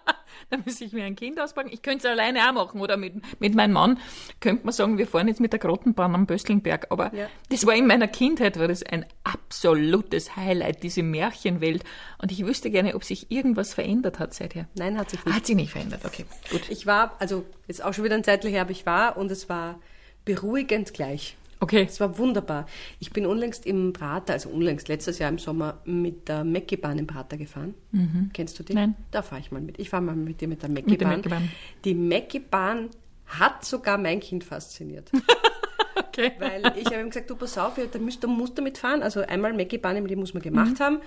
da 0.53 0.59
müsste 0.65 0.85
ich 0.85 0.93
mir 0.93 1.05
ein 1.05 1.17
Kind 1.17 1.41
auspacken. 1.41 1.71
Ich 1.73 1.83
könnte 1.83 2.07
es 2.07 2.13
alleine 2.13 2.49
auch 2.49 2.53
machen 2.53 2.81
oder 2.81 2.97
mit, 2.97 3.15
mit 3.41 3.55
meinem 3.55 3.73
Mann 3.73 3.99
könnte 4.41 4.65
man 4.65 4.73
sagen, 4.73 4.99
wir 4.99 5.07
fahren 5.07 5.27
jetzt 5.29 5.41
mit 5.41 5.53
der 5.53 5.59
Grottenbahn 5.61 6.15
am 6.15 6.27
Böstlingberg. 6.27 6.87
Aber 6.91 7.13
Ja. 7.15 7.29
das 7.49 7.67
war 7.67 7.75
in 7.75 7.87
meiner 7.87 8.07
Kindheit, 8.09 8.59
war 8.59 8.69
das 8.69 8.83
ein 8.83 9.07
absolutes 9.25 10.37
Highlight, 10.37 10.83
diese 10.83 11.03
Märchenwelt. 11.03 11.85
Und 12.19 12.31
ich 12.33 12.45
wüsste 12.45 12.71
gerne, 12.71 12.95
ob 12.95 13.05
sich 13.05 13.31
irgendwas 13.31 13.73
verändert 13.75 14.19
hat 14.19 14.35
seither. 14.35 14.67
Nein, 14.75 14.99
hat 14.99 15.11
sich 15.11 15.25
nicht. 15.25 15.35
Hat 15.35 15.47
sie 15.47 15.55
nicht 15.55 15.73
verändert, 15.73 16.05
okay, 16.05 16.27
gut. 16.51 16.69
Ich 16.69 16.87
war, 16.87 17.17
also 17.19 17.45
jetzt 17.67 17.83
auch 17.83 17.95
schon 17.95 18.05
wieder 18.05 18.15
ein 18.15 18.25
Zeitlich 18.25 18.53
her, 18.53 18.63
aber 18.63 18.71
ich 18.73 18.85
war 18.87 19.17
und 19.17 19.31
es 19.31 19.49
war 19.49 19.81
beruhigend 20.25 20.93
gleich. 20.95 21.37
Okay. 21.62 21.87
Es 21.88 22.00
war 22.00 22.19
wunderbar. 22.19 22.67
Ich 22.99 23.11
bin 23.12 23.25
unlängst 23.25 23.67
im 23.67 23.93
Prater, 23.93 24.32
also 24.32 24.49
unlängst, 24.50 24.88
letztes 24.88 25.19
Jahr 25.20 25.31
im 25.31 25.38
Sommer, 25.38 25.79
mit 25.85 26.29
der 26.29 26.43
Mackie-Bahn 26.44 26.99
im 26.99 27.06
Prater 27.06 27.37
gefahren. 27.37 27.75
Kennst 28.32 28.59
du 28.59 28.64
die? 28.64 28.73
Mhm. 28.73 28.79
Nein. 28.79 28.94
Da 29.12 29.23
fahre 29.23 29.41
ich 29.41 29.53
mal 29.53 29.61
mit. 29.61 29.79
Ich 29.79 29.88
fahre 29.88 30.03
mal 30.03 30.17
mit 30.17 30.41
dir 30.41 30.49
mit 30.49 30.62
der. 30.62 30.70
Mackie-Bahn. 30.70 31.50
die 31.85 31.94
Mackie-Bahn 31.94 32.91
hat 33.26 33.64
sogar 33.64 33.97
mein 33.97 34.20
Kind 34.20 34.44
fasziniert. 34.44 35.11
Okay. 35.94 36.32
Weil 36.38 36.75
ich 36.76 36.87
habe 36.87 37.00
ihm 37.00 37.09
gesagt, 37.09 37.29
du 37.31 37.37
pass 37.37 37.56
auf, 37.56 37.75
da 37.91 37.99
musst, 37.99 38.23
du 38.23 38.29
musst 38.29 38.56
damit 38.58 38.76
fahren. 38.76 39.03
Also 39.03 39.20
einmal 39.20 39.53
Mackie-Bahn 39.55 39.97
im 39.97 40.05
Leben 40.06 40.20
muss 40.20 40.35
man 40.35 40.43
gemacht 40.43 40.79
Mhm. 40.79 40.82
haben. 40.85 40.99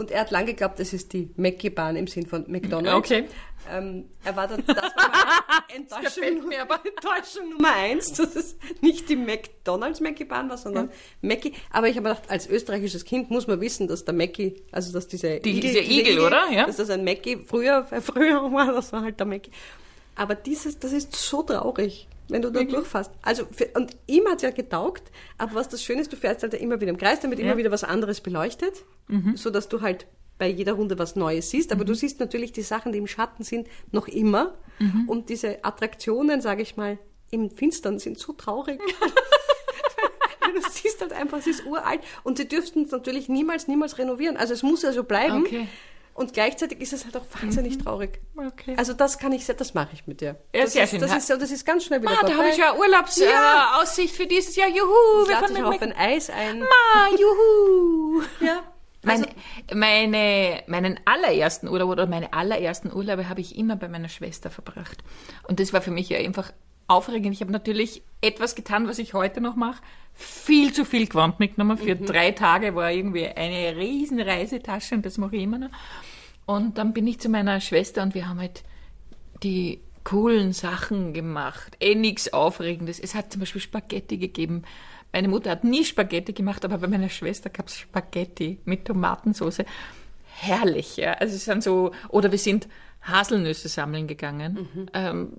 Und 0.00 0.10
er 0.10 0.22
hat 0.22 0.30
lange 0.30 0.46
geglaubt, 0.46 0.78
das 0.80 0.92
ist 0.94 1.12
die 1.12 1.30
Mackie-Bahn 1.36 1.94
im 1.96 2.06
Sinn 2.06 2.26
von 2.26 2.44
McDonalds. 2.50 2.96
Okay. 2.96 3.24
Ähm, 3.70 4.06
er 4.24 4.34
war 4.34 4.48
da, 4.48 4.56
das 4.56 4.76
war 4.76 5.64
Enttäuschung, 5.76 6.48
mir 6.48 6.62
aber. 6.62 6.80
Enttäuschung 6.84 7.50
Nummer 7.50 7.74
eins, 7.74 8.14
dass 8.14 8.34
es 8.34 8.56
nicht 8.80 9.08
die 9.10 9.16
McDonalds 9.16 10.00
Mackie-Bahn 10.00 10.48
war, 10.48 10.56
sondern 10.56 10.90
Mackie. 11.20 11.52
Aber 11.70 11.86
ich 11.88 11.96
habe 11.96 12.08
mir 12.08 12.14
gedacht, 12.14 12.30
als 12.30 12.48
österreichisches 12.48 13.04
Kind 13.04 13.30
muss 13.30 13.46
man 13.46 13.60
wissen, 13.60 13.86
dass 13.88 14.04
der 14.06 14.14
Mackie, 14.14 14.62
also 14.72 14.90
dass 14.92 15.06
diese 15.06 15.38
Die- 15.40 15.60
diese 15.60 15.80
Igel, 15.80 16.18
oder? 16.20 16.50
Ja. 16.50 16.64
Dass 16.66 16.76
das 16.76 16.88
ein 16.88 17.04
Mackie 17.04 17.36
früher, 17.46 17.84
früher 18.00 18.50
war, 18.52 18.72
das 18.72 18.92
war 18.94 19.02
halt 19.02 19.20
der 19.20 19.26
Mackie. 19.26 19.50
Aber 20.16 20.34
dieses, 20.34 20.78
das 20.78 20.92
ist 20.92 21.14
so 21.14 21.42
traurig, 21.42 22.08
wenn 22.30 22.42
du 22.42 22.50
da 22.50 22.62
durchfährst. 22.64 23.10
Also, 23.22 23.44
für, 23.50 23.66
und 23.74 23.96
ihm 24.06 24.26
hat 24.28 24.42
ja 24.42 24.50
getaugt, 24.50 25.10
aber 25.38 25.54
was 25.54 25.68
das 25.68 25.82
Schöne 25.82 26.00
ist, 26.00 26.12
du 26.12 26.16
fährst 26.16 26.42
halt 26.42 26.54
immer 26.54 26.80
wieder 26.80 26.90
im 26.90 26.98
Kreis, 26.98 27.20
damit 27.20 27.38
immer 27.38 27.56
wieder 27.56 27.70
was 27.70 27.84
anderes 27.84 28.20
beleuchtet, 28.20 28.84
so 29.36 29.50
dass 29.50 29.68
du 29.68 29.80
halt 29.80 30.06
bei 30.38 30.48
jeder 30.48 30.72
Runde 30.72 30.98
was 30.98 31.16
Neues 31.16 31.50
siehst. 31.50 31.70
Aber 31.72 31.84
du 31.84 31.94
siehst 31.94 32.18
natürlich 32.20 32.52
die 32.52 32.62
Sachen, 32.62 32.92
die 32.92 32.98
im 32.98 33.06
Schatten 33.06 33.44
sind, 33.44 33.68
noch 33.92 34.08
immer. 34.08 34.56
Und 35.06 35.28
diese 35.28 35.64
Attraktionen, 35.64 36.40
sage 36.40 36.62
ich 36.62 36.76
mal, 36.76 36.98
im 37.30 37.50
Finstern 37.50 37.98
sind 37.98 38.18
so 38.18 38.32
traurig. 38.32 38.80
Du 40.52 40.68
siehst 40.68 41.00
halt 41.00 41.12
einfach, 41.12 41.38
es 41.38 41.46
ist 41.46 41.64
uralt 41.64 42.00
und 42.24 42.38
sie 42.38 42.48
dürften 42.48 42.82
es 42.82 42.90
natürlich 42.90 43.28
niemals, 43.28 43.68
niemals 43.68 43.98
renovieren. 43.98 44.36
Also 44.36 44.52
es 44.52 44.64
muss 44.64 44.82
ja 44.82 44.92
so 44.92 45.04
bleiben. 45.04 45.44
Okay. 45.46 45.68
Und 46.20 46.34
gleichzeitig 46.34 46.80
ist 46.80 46.92
es 46.92 47.04
halt 47.06 47.16
auch 47.16 47.24
wahnsinnig 47.40 47.78
traurig. 47.78 48.20
Okay. 48.36 48.74
Also 48.76 48.92
das 48.92 49.18
kann 49.18 49.32
ich, 49.32 49.46
das 49.46 49.72
mache 49.74 49.88
ich 49.94 50.06
mit 50.06 50.20
dir. 50.20 50.36
Ja, 50.54 50.62
das 50.64 50.74
sehr 50.74 50.84
ist, 50.84 50.90
schön. 50.90 51.00
Das 51.00 51.16
ist, 51.16 51.30
das 51.30 51.50
ist 51.50 51.64
ganz 51.64 51.84
schnell 51.84 52.02
wieder 52.02 52.10
Ah, 52.12 52.18
da 52.20 52.26
vorbei. 52.28 52.34
habe 52.42 52.48
ich 52.50 52.56
ja 52.58 52.74
Urlaubsaussicht 52.76 53.30
Ja. 53.32 53.80
Aussicht 53.80 54.14
für 54.14 54.26
dieses 54.26 54.54
Jahr. 54.54 54.68
Juhu, 54.68 55.22
Ich 55.22 55.28
wir 55.30 55.36
fahren 55.38 55.64
auf 55.64 55.80
ein 55.80 55.94
Eis 55.96 56.28
ein. 56.28 56.62
Ah, 56.62 57.08
juhu. 57.18 58.22
Ja. 58.40 58.62
Mein, 59.02 59.22
Also, 59.24 59.26
meine, 59.74 60.62
meinen 60.66 61.00
allerersten 61.06 61.68
Urlaub 61.68 61.88
oder 61.88 62.06
meine 62.06 62.34
allerersten 62.34 62.92
Urlaube 62.92 63.30
habe 63.30 63.40
ich 63.40 63.56
immer 63.56 63.76
bei 63.76 63.88
meiner 63.88 64.10
Schwester 64.10 64.50
verbracht. 64.50 64.98
Und 65.48 65.58
das 65.58 65.72
war 65.72 65.80
für 65.80 65.90
mich 65.90 66.10
ja 66.10 66.18
einfach 66.18 66.52
aufregend. 66.90 67.34
Ich 67.34 67.40
habe 67.40 67.52
natürlich 67.52 68.02
etwas 68.20 68.54
getan, 68.54 68.88
was 68.88 68.98
ich 68.98 69.14
heute 69.14 69.40
noch 69.40 69.56
mache. 69.56 69.82
Viel 70.14 70.72
zu 70.72 70.84
viel 70.84 71.06
Gewand 71.06 71.38
mitgenommen. 71.38 71.78
Für 71.78 71.96
drei 71.96 72.32
Tage 72.32 72.74
war 72.74 72.90
irgendwie 72.90 73.26
eine 73.26 73.76
riesen 73.76 74.20
Reisetasche 74.20 74.96
und 74.96 75.06
das 75.06 75.16
mache 75.16 75.36
ich 75.36 75.42
immer 75.42 75.58
noch. 75.58 75.70
Und 76.46 76.78
dann 76.78 76.92
bin 76.92 77.06
ich 77.06 77.20
zu 77.20 77.28
meiner 77.28 77.60
Schwester 77.60 78.02
und 78.02 78.14
wir 78.14 78.28
haben 78.28 78.40
halt 78.40 78.64
die 79.42 79.80
coolen 80.02 80.52
Sachen 80.52 81.12
gemacht. 81.14 81.76
Eh 81.80 81.94
nichts 81.94 82.32
Aufregendes. 82.32 82.98
Es 82.98 83.14
hat 83.14 83.32
zum 83.32 83.40
Beispiel 83.40 83.60
Spaghetti 83.60 84.18
gegeben. 84.18 84.64
Meine 85.12 85.28
Mutter 85.28 85.50
hat 85.50 85.64
nie 85.64 85.84
Spaghetti 85.84 86.32
gemacht, 86.32 86.64
aber 86.64 86.78
bei 86.78 86.88
meiner 86.88 87.08
Schwester 87.08 87.50
gab 87.50 87.68
es 87.68 87.76
Spaghetti 87.76 88.58
mit 88.64 88.84
Tomatensauce. 88.84 89.64
Herrlich, 90.24 90.96
ja. 90.96 91.12
Also 91.12 91.36
es 91.36 91.44
sind 91.44 91.62
so, 91.62 91.92
oder 92.08 92.30
wir 92.30 92.38
sind 92.38 92.68
Haselnüsse 93.02 93.68
sammeln 93.68 94.06
gegangen. 94.06 94.88
Ähm, 94.92 95.32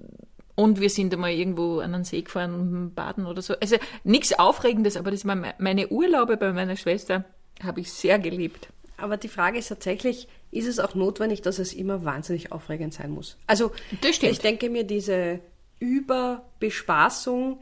Und 0.62 0.80
wir 0.80 0.92
sind 0.92 1.12
einmal 1.12 1.32
irgendwo 1.32 1.80
an 1.80 1.92
den 1.92 2.04
See 2.04 2.22
gefahren, 2.22 2.92
baden 2.94 3.26
oder 3.26 3.42
so. 3.42 3.56
Also 3.60 3.78
nichts 4.04 4.38
Aufregendes, 4.38 4.96
aber 4.96 5.10
das 5.10 5.26
war 5.26 5.36
meine 5.58 5.88
Urlaube 5.88 6.38
bei 6.38 6.54
meiner 6.54 6.76
Schwester, 6.76 7.26
habe 7.64 7.80
ich 7.80 7.92
sehr 7.92 8.20
geliebt. 8.20 8.68
Aber 8.96 9.18
die 9.18 9.28
Frage 9.28 9.58
ist 9.58 9.70
tatsächlich, 9.70 10.28
ist 10.52 10.68
es 10.68 10.78
auch 10.78 10.94
notwendig, 10.94 11.42
dass 11.42 11.58
es 11.58 11.74
immer 11.74 12.06
wahnsinnig 12.06 12.52
aufregend 12.52 12.94
sein 12.94 13.10
muss? 13.10 13.38
Also 13.48 13.72
ich 14.04 14.40
denke 14.40 14.70
mir, 14.70 14.84
diese 14.84 15.40
Überbespaßung, 15.80 17.60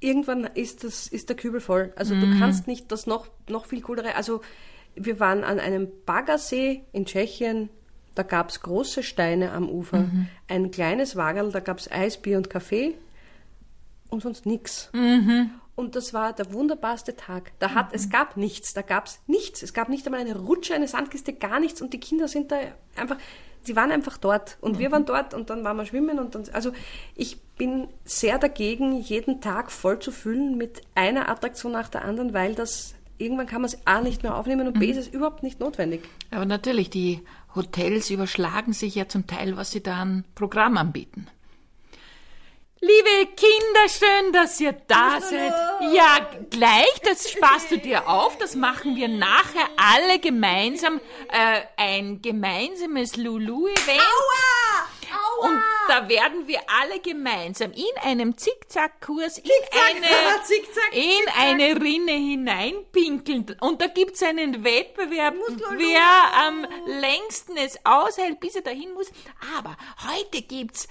irgendwann 0.00 0.50
ist, 0.52 0.82
das, 0.82 1.06
ist 1.06 1.28
der 1.28 1.36
Kübel 1.36 1.60
voll. 1.60 1.92
Also 1.94 2.16
mhm. 2.16 2.22
du 2.22 2.38
kannst 2.40 2.66
nicht 2.66 2.90
das 2.90 3.06
noch, 3.06 3.28
noch 3.48 3.66
viel 3.66 3.82
coolere. 3.82 4.16
Also 4.16 4.40
wir 4.96 5.20
waren 5.20 5.44
an 5.44 5.60
einem 5.60 5.86
Baggersee 6.04 6.82
in 6.90 7.06
Tschechien, 7.06 7.68
da 8.16 8.22
gab 8.22 8.48
es 8.48 8.60
große 8.62 9.02
Steine 9.02 9.52
am 9.52 9.68
Ufer, 9.68 10.00
mhm. 10.00 10.28
ein 10.48 10.70
kleines 10.70 11.16
Wagerl, 11.16 11.52
da 11.52 11.60
gab 11.60 11.78
es 11.78 11.90
Eis, 11.90 12.16
Bier 12.16 12.38
und 12.38 12.50
Kaffee 12.50 12.94
und 14.08 14.22
sonst 14.22 14.46
nichts. 14.46 14.90
Mhm. 14.92 15.50
Und 15.74 15.94
das 15.94 16.14
war 16.14 16.32
der 16.32 16.52
wunderbarste 16.54 17.14
Tag. 17.16 17.52
Da 17.58 17.74
hat, 17.74 17.90
mhm. 17.90 17.96
Es 17.96 18.08
gab 18.08 18.38
nichts, 18.38 18.72
da 18.72 18.80
gab 18.80 19.06
es 19.06 19.20
nichts. 19.26 19.62
Es 19.62 19.74
gab 19.74 19.90
nicht 19.90 20.06
einmal 20.06 20.22
eine 20.22 20.34
Rutsche, 20.34 20.74
eine 20.74 20.88
Sandkiste, 20.88 21.34
gar 21.34 21.60
nichts. 21.60 21.82
Und 21.82 21.92
die 21.92 22.00
Kinder 22.00 22.28
sind 22.28 22.50
da 22.50 22.56
einfach, 22.96 23.18
sie 23.62 23.76
waren 23.76 23.92
einfach 23.92 24.16
dort. 24.16 24.56
Und 24.62 24.76
mhm. 24.76 24.78
wir 24.78 24.92
waren 24.92 25.04
dort 25.04 25.34
und 25.34 25.50
dann 25.50 25.62
waren 25.64 25.76
wir 25.76 25.84
schwimmen. 25.84 26.18
Und 26.18 26.34
dann, 26.34 26.44
also 26.54 26.72
ich 27.14 27.38
bin 27.58 27.88
sehr 28.06 28.38
dagegen, 28.38 28.98
jeden 28.98 29.42
Tag 29.42 29.70
voll 29.70 29.98
zu 29.98 30.10
füllen 30.10 30.56
mit 30.56 30.80
einer 30.94 31.28
Attraktion 31.28 31.72
nach 31.72 31.90
der 31.90 32.06
anderen, 32.06 32.32
weil 32.32 32.54
das 32.54 32.94
irgendwann 33.18 33.46
kann 33.46 33.62
man 33.62 33.68
es 33.68 33.86
A 33.86 34.00
nicht 34.00 34.22
mehr 34.22 34.34
aufnehmen 34.34 34.66
und 34.66 34.78
B 34.78 34.86
mhm. 34.86 34.92
ist 34.92 34.98
es 34.98 35.08
überhaupt 35.08 35.42
nicht 35.42 35.60
notwendig. 35.60 36.02
Aber 36.30 36.44
natürlich, 36.44 36.90
die 36.90 37.22
Hotels 37.56 38.10
überschlagen 38.10 38.72
sich 38.72 38.94
ja 38.94 39.08
zum 39.08 39.26
Teil, 39.26 39.56
was 39.56 39.70
sie 39.70 39.82
da 39.82 39.96
an 39.96 40.24
Programm 40.34 40.76
anbieten. 40.76 41.26
Liebe 42.80 43.32
Kinder, 43.34 43.88
schön, 43.88 44.32
dass 44.32 44.60
ihr 44.60 44.72
da 44.72 45.20
seid. 45.20 45.52
Ja, 45.94 46.28
gleich, 46.50 47.00
das 47.02 47.30
sparst 47.30 47.70
du 47.70 47.78
dir 47.78 48.06
auf. 48.06 48.36
Das 48.38 48.54
machen 48.54 48.96
wir 48.96 49.08
nachher 49.08 49.66
alle 49.76 50.20
gemeinsam. 50.20 51.00
Äh, 51.30 51.62
ein 51.78 52.20
gemeinsames 52.20 53.16
Lulu-Event. 53.16 53.98
Aua! 53.98 54.65
Und 55.40 55.62
da 55.88 56.08
werden 56.08 56.46
wir 56.46 56.60
alle 56.68 57.00
gemeinsam 57.00 57.72
in 57.72 57.84
einem 58.02 58.36
Zickzackkurs 58.36 59.38
in, 59.38 59.50
eine, 59.72 60.06
Zickzack, 60.44 60.92
in 60.92 61.28
eine 61.38 61.80
Rinne 61.80 62.12
hineinpinkeln. 62.12 63.56
Und 63.60 63.80
da 63.80 63.86
gibt's 63.86 64.22
einen 64.22 64.64
Wettbewerb, 64.64 65.34
wer 65.76 66.46
am 66.46 66.66
längsten 67.00 67.56
es 67.56 67.78
aushält, 67.84 68.40
bis 68.40 68.56
er 68.56 68.62
dahin 68.62 68.92
muss. 68.94 69.10
Aber 69.56 69.76
heute 70.06 70.42
gibt's 70.42 70.88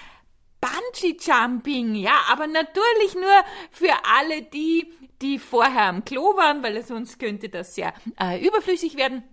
Bungee 0.62 1.18
Jumping, 1.20 1.96
ja, 1.96 2.16
aber 2.30 2.48
natürlich 2.48 3.14
nur 3.14 3.44
für 3.72 3.94
alle 4.04 4.42
die, 4.42 4.92
die 5.22 5.38
vorher 5.38 5.84
am 5.84 6.04
Klo 6.04 6.36
waren, 6.36 6.64
weil 6.64 6.84
sonst 6.84 7.20
könnte 7.20 7.50
das 7.50 7.78
ja 7.78 7.94
äh, 8.20 8.46
überflüssig 8.46 8.98
werden. 8.98 9.24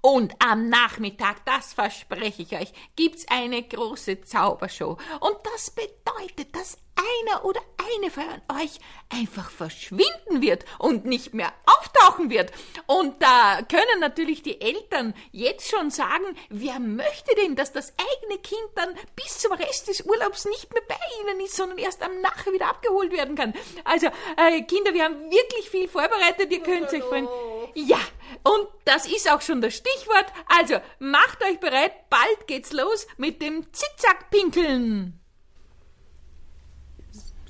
Und 0.00 0.34
am 0.38 0.68
Nachmittag, 0.68 1.44
das 1.44 1.74
verspreche 1.74 2.42
ich 2.42 2.56
euch, 2.56 2.72
gibt's 2.96 3.26
eine 3.28 3.62
große 3.62 4.22
Zaubershow. 4.22 4.96
Und 5.20 5.36
das 5.54 5.70
bedeutet, 5.70 6.54
dass 6.54 6.78
einer 7.00 7.44
oder 7.44 7.60
eine 7.78 8.10
von 8.10 8.24
euch 8.60 8.78
einfach 9.08 9.50
verschwinden 9.50 10.42
wird 10.42 10.64
und 10.78 11.06
nicht 11.06 11.34
mehr 11.34 11.52
auftauchen 11.66 12.30
wird. 12.30 12.52
Und 12.86 13.22
da 13.22 13.62
können 13.62 14.00
natürlich 14.00 14.42
die 14.42 14.60
Eltern 14.60 15.14
jetzt 15.32 15.70
schon 15.70 15.90
sagen, 15.90 16.24
wer 16.48 16.78
möchte 16.78 17.34
denn, 17.36 17.56
dass 17.56 17.72
das 17.72 17.94
eigene 17.98 18.40
Kind 18.40 18.68
dann 18.74 18.94
bis 19.16 19.38
zum 19.38 19.52
Rest 19.52 19.88
des 19.88 20.02
Urlaubs 20.02 20.44
nicht 20.44 20.72
mehr 20.72 20.82
bei 20.86 20.98
ihnen 21.20 21.40
ist, 21.40 21.56
sondern 21.56 21.78
erst 21.78 22.02
am 22.02 22.20
Nachher 22.20 22.52
wieder 22.52 22.68
abgeholt 22.68 23.12
werden 23.12 23.34
kann. 23.34 23.54
Also, 23.84 24.08
äh, 24.36 24.62
Kinder, 24.62 24.94
wir 24.94 25.04
haben 25.04 25.30
wirklich 25.30 25.70
viel 25.70 25.88
vorbereitet, 25.88 26.50
ihr 26.50 26.62
könnt 26.62 26.92
euch 26.92 27.02
freuen. 27.02 27.28
Ja, 27.74 27.98
und 28.42 28.68
das 28.84 29.06
ist 29.06 29.30
auch 29.30 29.40
schon 29.40 29.60
das 29.60 29.74
Stichwort. 29.74 30.26
Also, 30.58 30.76
macht 30.98 31.42
euch 31.44 31.60
bereit, 31.60 31.92
bald 32.08 32.46
geht's 32.46 32.72
los 32.72 33.06
mit 33.16 33.42
dem 33.42 33.66
Zickzack-Pinkeln. 33.72 35.18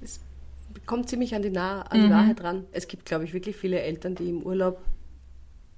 Es 0.02 0.20
kommt 0.86 1.08
ziemlich 1.08 1.34
an 1.34 1.42
die, 1.42 1.50
nah 1.50 1.82
an 1.82 2.00
die 2.00 2.06
mhm. 2.06 2.12
Wahrheit 2.12 2.42
ran. 2.42 2.66
Es 2.72 2.88
gibt, 2.88 3.04
glaube 3.04 3.24
ich, 3.24 3.32
wirklich 3.32 3.56
viele 3.56 3.80
Eltern, 3.80 4.14
die 4.14 4.28
im 4.28 4.42
Urlaub 4.42 4.80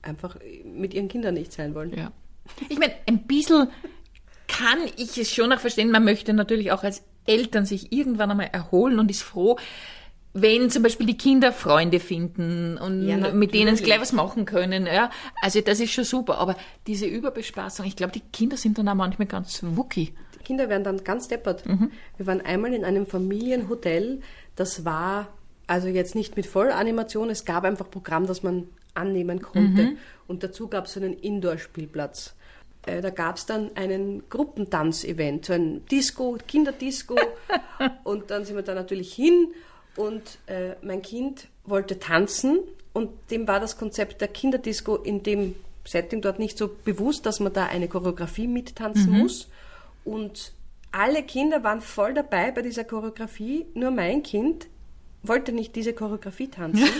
einfach 0.02 0.36
mit 0.64 0.94
ihren 0.94 1.08
Kindern 1.08 1.34
nicht 1.34 1.52
sein 1.52 1.74
wollen. 1.74 1.96
Ja. 1.96 2.12
Ich 2.68 2.78
meine, 2.78 2.94
ein 3.06 3.26
bisschen 3.26 3.68
kann 4.48 4.78
ich 4.96 5.16
es 5.16 5.32
schon 5.32 5.50
noch 5.50 5.60
verstehen. 5.60 5.90
Man 5.90 6.04
möchte 6.04 6.32
natürlich 6.32 6.72
auch 6.72 6.82
als 6.82 7.02
Eltern 7.24 7.64
sich 7.64 7.92
irgendwann 7.92 8.30
einmal 8.30 8.50
erholen 8.52 8.98
und 8.98 9.10
ist 9.10 9.22
froh, 9.22 9.58
wenn 10.34 10.70
zum 10.70 10.82
Beispiel 10.82 11.06
die 11.06 11.16
Kinder 11.16 11.52
Freunde 11.52 12.00
finden 12.00 12.78
und 12.78 13.06
ja, 13.06 13.32
mit 13.32 13.52
denen 13.52 13.76
sie 13.76 13.84
gleich 13.84 14.00
was 14.00 14.12
machen 14.12 14.44
können, 14.46 14.86
ja, 14.86 15.10
also 15.42 15.60
das 15.60 15.80
ist 15.80 15.92
schon 15.92 16.04
super. 16.04 16.38
Aber 16.38 16.56
diese 16.86 17.06
Überbespaßung, 17.06 17.84
ich 17.84 17.96
glaube, 17.96 18.12
die 18.12 18.20
Kinder 18.20 18.56
sind 18.56 18.78
dann 18.78 18.88
auch 18.88 18.94
manchmal 18.94 19.26
ganz 19.26 19.60
wucki. 19.62 20.14
Die 20.34 20.44
Kinder 20.44 20.68
werden 20.68 20.84
dann 20.84 21.04
ganz 21.04 21.28
deppert. 21.28 21.66
Mhm. 21.66 21.90
Wir 22.16 22.26
waren 22.26 22.40
einmal 22.40 22.72
in 22.72 22.84
einem 22.84 23.06
Familienhotel, 23.06 24.20
das 24.56 24.84
war 24.84 25.28
also 25.66 25.88
jetzt 25.88 26.14
nicht 26.14 26.36
mit 26.36 26.52
Vollanimation, 26.52 27.30
es 27.30 27.44
gab 27.44 27.64
einfach 27.64 27.90
Programm, 27.90 28.26
das 28.26 28.42
man 28.42 28.68
annehmen 28.94 29.40
konnte. 29.40 29.82
Mhm. 29.82 29.98
Und 30.26 30.42
dazu 30.42 30.68
gab 30.68 30.86
es 30.86 30.96
einen 30.96 31.14
Indoor-Spielplatz. 31.14 32.34
Äh, 32.86 33.00
da 33.00 33.10
gab 33.10 33.36
es 33.36 33.46
dann 33.46 33.70
einen 33.76 34.28
Gruppentanz-Event, 34.28 35.46
so 35.46 35.52
ein 35.52 35.86
Disco, 35.86 36.36
Kinderdisco. 36.46 37.16
und 38.04 38.30
dann 38.30 38.44
sind 38.44 38.56
wir 38.56 38.62
da 38.62 38.74
natürlich 38.74 39.12
hin 39.12 39.52
und 39.96 40.38
äh, 40.46 40.74
mein 40.82 41.02
Kind 41.02 41.48
wollte 41.64 41.98
tanzen 41.98 42.58
und 42.92 43.10
dem 43.30 43.46
war 43.48 43.60
das 43.60 43.78
Konzept 43.78 44.20
der 44.20 44.28
Kinderdisco 44.28 44.96
in 44.96 45.22
dem 45.22 45.54
Setting 45.84 46.20
dort 46.20 46.38
nicht 46.38 46.58
so 46.58 46.70
bewusst, 46.84 47.26
dass 47.26 47.40
man 47.40 47.52
da 47.52 47.66
eine 47.66 47.88
Choreografie 47.88 48.46
mittanzen 48.46 49.12
mhm. 49.12 49.18
muss. 49.18 49.48
Und 50.04 50.52
alle 50.92 51.22
Kinder 51.22 51.64
waren 51.64 51.80
voll 51.80 52.14
dabei 52.14 52.50
bei 52.50 52.62
dieser 52.62 52.84
Choreografie, 52.84 53.66
nur 53.74 53.90
mein 53.90 54.22
Kind 54.22 54.66
wollte 55.22 55.52
nicht 55.52 55.76
diese 55.76 55.92
Choreografie 55.92 56.48
tanzen. 56.48 56.88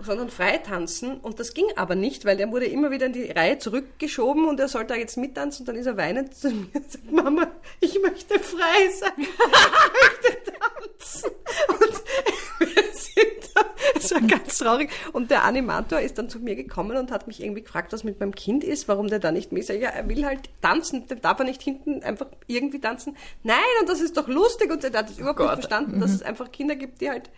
sondern 0.00 0.30
frei 0.30 0.58
tanzen. 0.58 1.18
Und 1.18 1.40
das 1.40 1.54
ging 1.54 1.66
aber 1.76 1.94
nicht, 1.94 2.24
weil 2.24 2.38
er 2.38 2.50
wurde 2.50 2.66
immer 2.66 2.90
wieder 2.90 3.06
in 3.06 3.12
die 3.12 3.30
Reihe 3.30 3.58
zurückgeschoben 3.58 4.46
und 4.46 4.60
er 4.60 4.68
sollte 4.68 4.94
da 4.94 4.94
jetzt 4.94 5.16
mittanzen. 5.16 5.62
Und 5.62 5.68
dann 5.68 5.76
ist 5.76 5.86
er 5.86 5.96
weinend 5.96 6.34
zu 6.34 6.50
mir 6.50 6.68
und 6.72 6.90
sagt, 6.90 7.12
Mama, 7.12 7.48
ich 7.80 8.00
möchte 8.00 8.38
frei 8.38 8.88
sein. 8.96 9.12
Ich 9.16 9.28
möchte 9.38 10.52
tanzen. 10.52 11.30
Und 11.80 11.87
sind 14.00 14.10
da, 14.10 14.26
es 14.26 14.32
war 14.32 14.38
ganz 14.38 14.58
traurig. 14.58 14.90
Und 15.12 15.30
der 15.30 15.44
Animator 15.44 16.00
ist 16.00 16.18
dann 16.18 16.28
zu 16.28 16.38
mir 16.38 16.56
gekommen 16.56 16.96
und 16.96 17.10
hat 17.10 17.26
mich 17.26 17.42
irgendwie 17.42 17.62
gefragt, 17.62 17.92
was 17.92 18.04
mit 18.04 18.20
meinem 18.20 18.34
Kind 18.34 18.64
ist, 18.64 18.88
warum 18.88 19.08
der 19.08 19.18
da 19.18 19.32
nicht 19.32 19.52
mehr 19.52 19.60
ist. 19.60 19.68
Ja, 19.68 19.90
er 19.90 20.08
will 20.08 20.24
halt 20.24 20.50
tanzen, 20.60 21.06
der 21.06 21.16
darf 21.18 21.38
er 21.38 21.44
nicht 21.44 21.62
hinten 21.62 22.02
einfach 22.02 22.26
irgendwie 22.46 22.80
tanzen. 22.80 23.16
Nein, 23.42 23.58
und 23.80 23.88
das 23.88 24.00
ist 24.00 24.16
doch 24.16 24.28
lustig. 24.28 24.70
Und 24.70 24.84
er 24.84 24.92
hat 24.92 25.10
es 25.10 25.18
überhaupt 25.18 25.40
oh 25.40 25.44
nicht 25.44 25.52
verstanden, 25.54 25.96
mhm. 25.96 26.00
dass 26.00 26.12
es 26.12 26.22
einfach 26.22 26.50
Kinder 26.50 26.76
gibt, 26.76 27.00
die 27.00 27.10
halt 27.10 27.30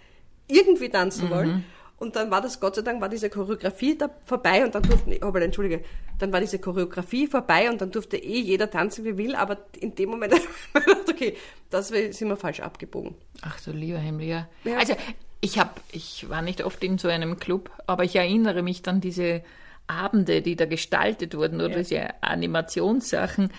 irgendwie 0.49 0.89
tanzen 0.89 1.27
mhm. 1.27 1.31
wollen. 1.31 1.65
Und 2.01 2.17
dann 2.17 2.31
war 2.31 2.41
das, 2.41 2.59
Gott 2.61 2.77
sei 2.77 2.83
Dank, 2.83 3.03
war 3.03 3.11
diese 3.11 3.29
Choreografie 3.29 3.97
da 3.97 4.09
vorbei 4.25 4.65
und 4.65 4.75
dann 4.75 4.83
durften, 4.83 5.15
oh, 5.21 5.27
aber 5.27 5.43
entschuldige, 5.43 5.85
dann 6.19 6.33
war 6.33 6.41
diese 6.41 6.59
Choreografie 6.59 7.27
vorbei 7.27 7.71
und 7.71 7.79
dann 7.83 7.91
durfte 7.91 8.17
eh 8.17 8.41
jeder 8.41 8.71
tanzen, 8.71 9.05
wie 9.05 9.19
will, 9.19 9.35
aber 9.35 9.59
in 9.79 9.95
dem 9.95 10.09
Moment, 10.09 10.35
okay, 11.11 11.37
das 11.69 11.89
sind 11.89 12.29
wir 12.29 12.39
falsch 12.39 12.61
abgebogen. 12.61 13.17
Ach 13.43 13.61
du 13.61 13.73
lieber 13.73 13.99
Himmel, 13.99 14.27
ja. 14.27 14.49
Also, 14.79 14.95
ich 15.41 15.59
habe, 15.59 15.73
ich 15.93 16.29
war 16.29 16.43
nicht 16.43 16.65
oft 16.65 16.83
in 16.85 16.99
so 16.99 17.09
einem 17.09 17.39
Club, 17.39 17.71
aber 17.87 18.05
ich 18.05 18.17
erinnere 18.17 18.63
mich 18.63 18.83
dann 18.83 19.01
diese 19.01 19.43
Abende, 19.87 20.43
die 20.43 20.57
da 20.57 20.67
gestaltet 20.67 21.37
wurden 21.37 21.61
oder 21.61 21.71
ja. 21.71 21.79
diese 21.79 22.23
Animationssachen. 22.23 23.51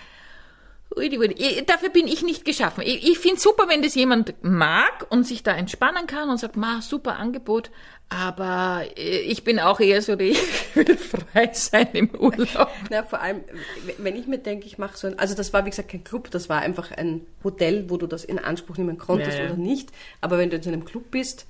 Dafür 1.66 1.88
bin 1.88 2.06
ich 2.06 2.22
nicht 2.22 2.44
geschaffen. 2.44 2.82
Ich, 2.84 3.08
ich 3.08 3.18
finde 3.18 3.40
super, 3.40 3.64
wenn 3.68 3.82
das 3.82 3.94
jemand 3.94 4.34
mag 4.42 5.06
und 5.08 5.26
sich 5.26 5.42
da 5.42 5.56
entspannen 5.56 6.06
kann 6.06 6.28
und 6.28 6.36
sagt, 6.36 6.56
ma, 6.56 6.82
super 6.82 7.16
Angebot. 7.16 7.70
Aber 8.10 8.84
äh, 8.96 9.20
ich 9.20 9.42
bin 9.42 9.58
auch 9.58 9.80
eher 9.80 10.02
so, 10.02 10.16
die 10.16 10.30
ich 10.30 10.76
will 10.76 10.96
frei 10.98 11.50
sein 11.54 11.88
im 11.94 12.10
Urlaub. 12.14 12.70
Na, 12.90 13.02
vor 13.04 13.22
allem, 13.22 13.40
wenn 13.98 14.16
ich 14.16 14.26
mir 14.26 14.38
denke, 14.38 14.66
ich 14.66 14.76
mache 14.76 14.98
so 14.98 15.06
ein, 15.06 15.18
also 15.18 15.34
das 15.34 15.52
war 15.54 15.64
wie 15.64 15.70
gesagt 15.70 15.90
kein 15.90 16.04
Club, 16.04 16.30
das 16.30 16.50
war 16.50 16.60
einfach 16.60 16.92
ein 16.92 17.26
Hotel, 17.42 17.88
wo 17.88 17.96
du 17.96 18.06
das 18.06 18.24
in 18.24 18.38
Anspruch 18.38 18.76
nehmen 18.76 18.98
konntest 18.98 19.38
ja, 19.38 19.44
ja. 19.44 19.50
oder 19.50 19.58
nicht. 19.58 19.90
Aber 20.20 20.36
wenn 20.36 20.50
du 20.50 20.56
in 20.56 20.62
so 20.62 20.70
einem 20.70 20.84
Club 20.84 21.10
bist, 21.10 21.46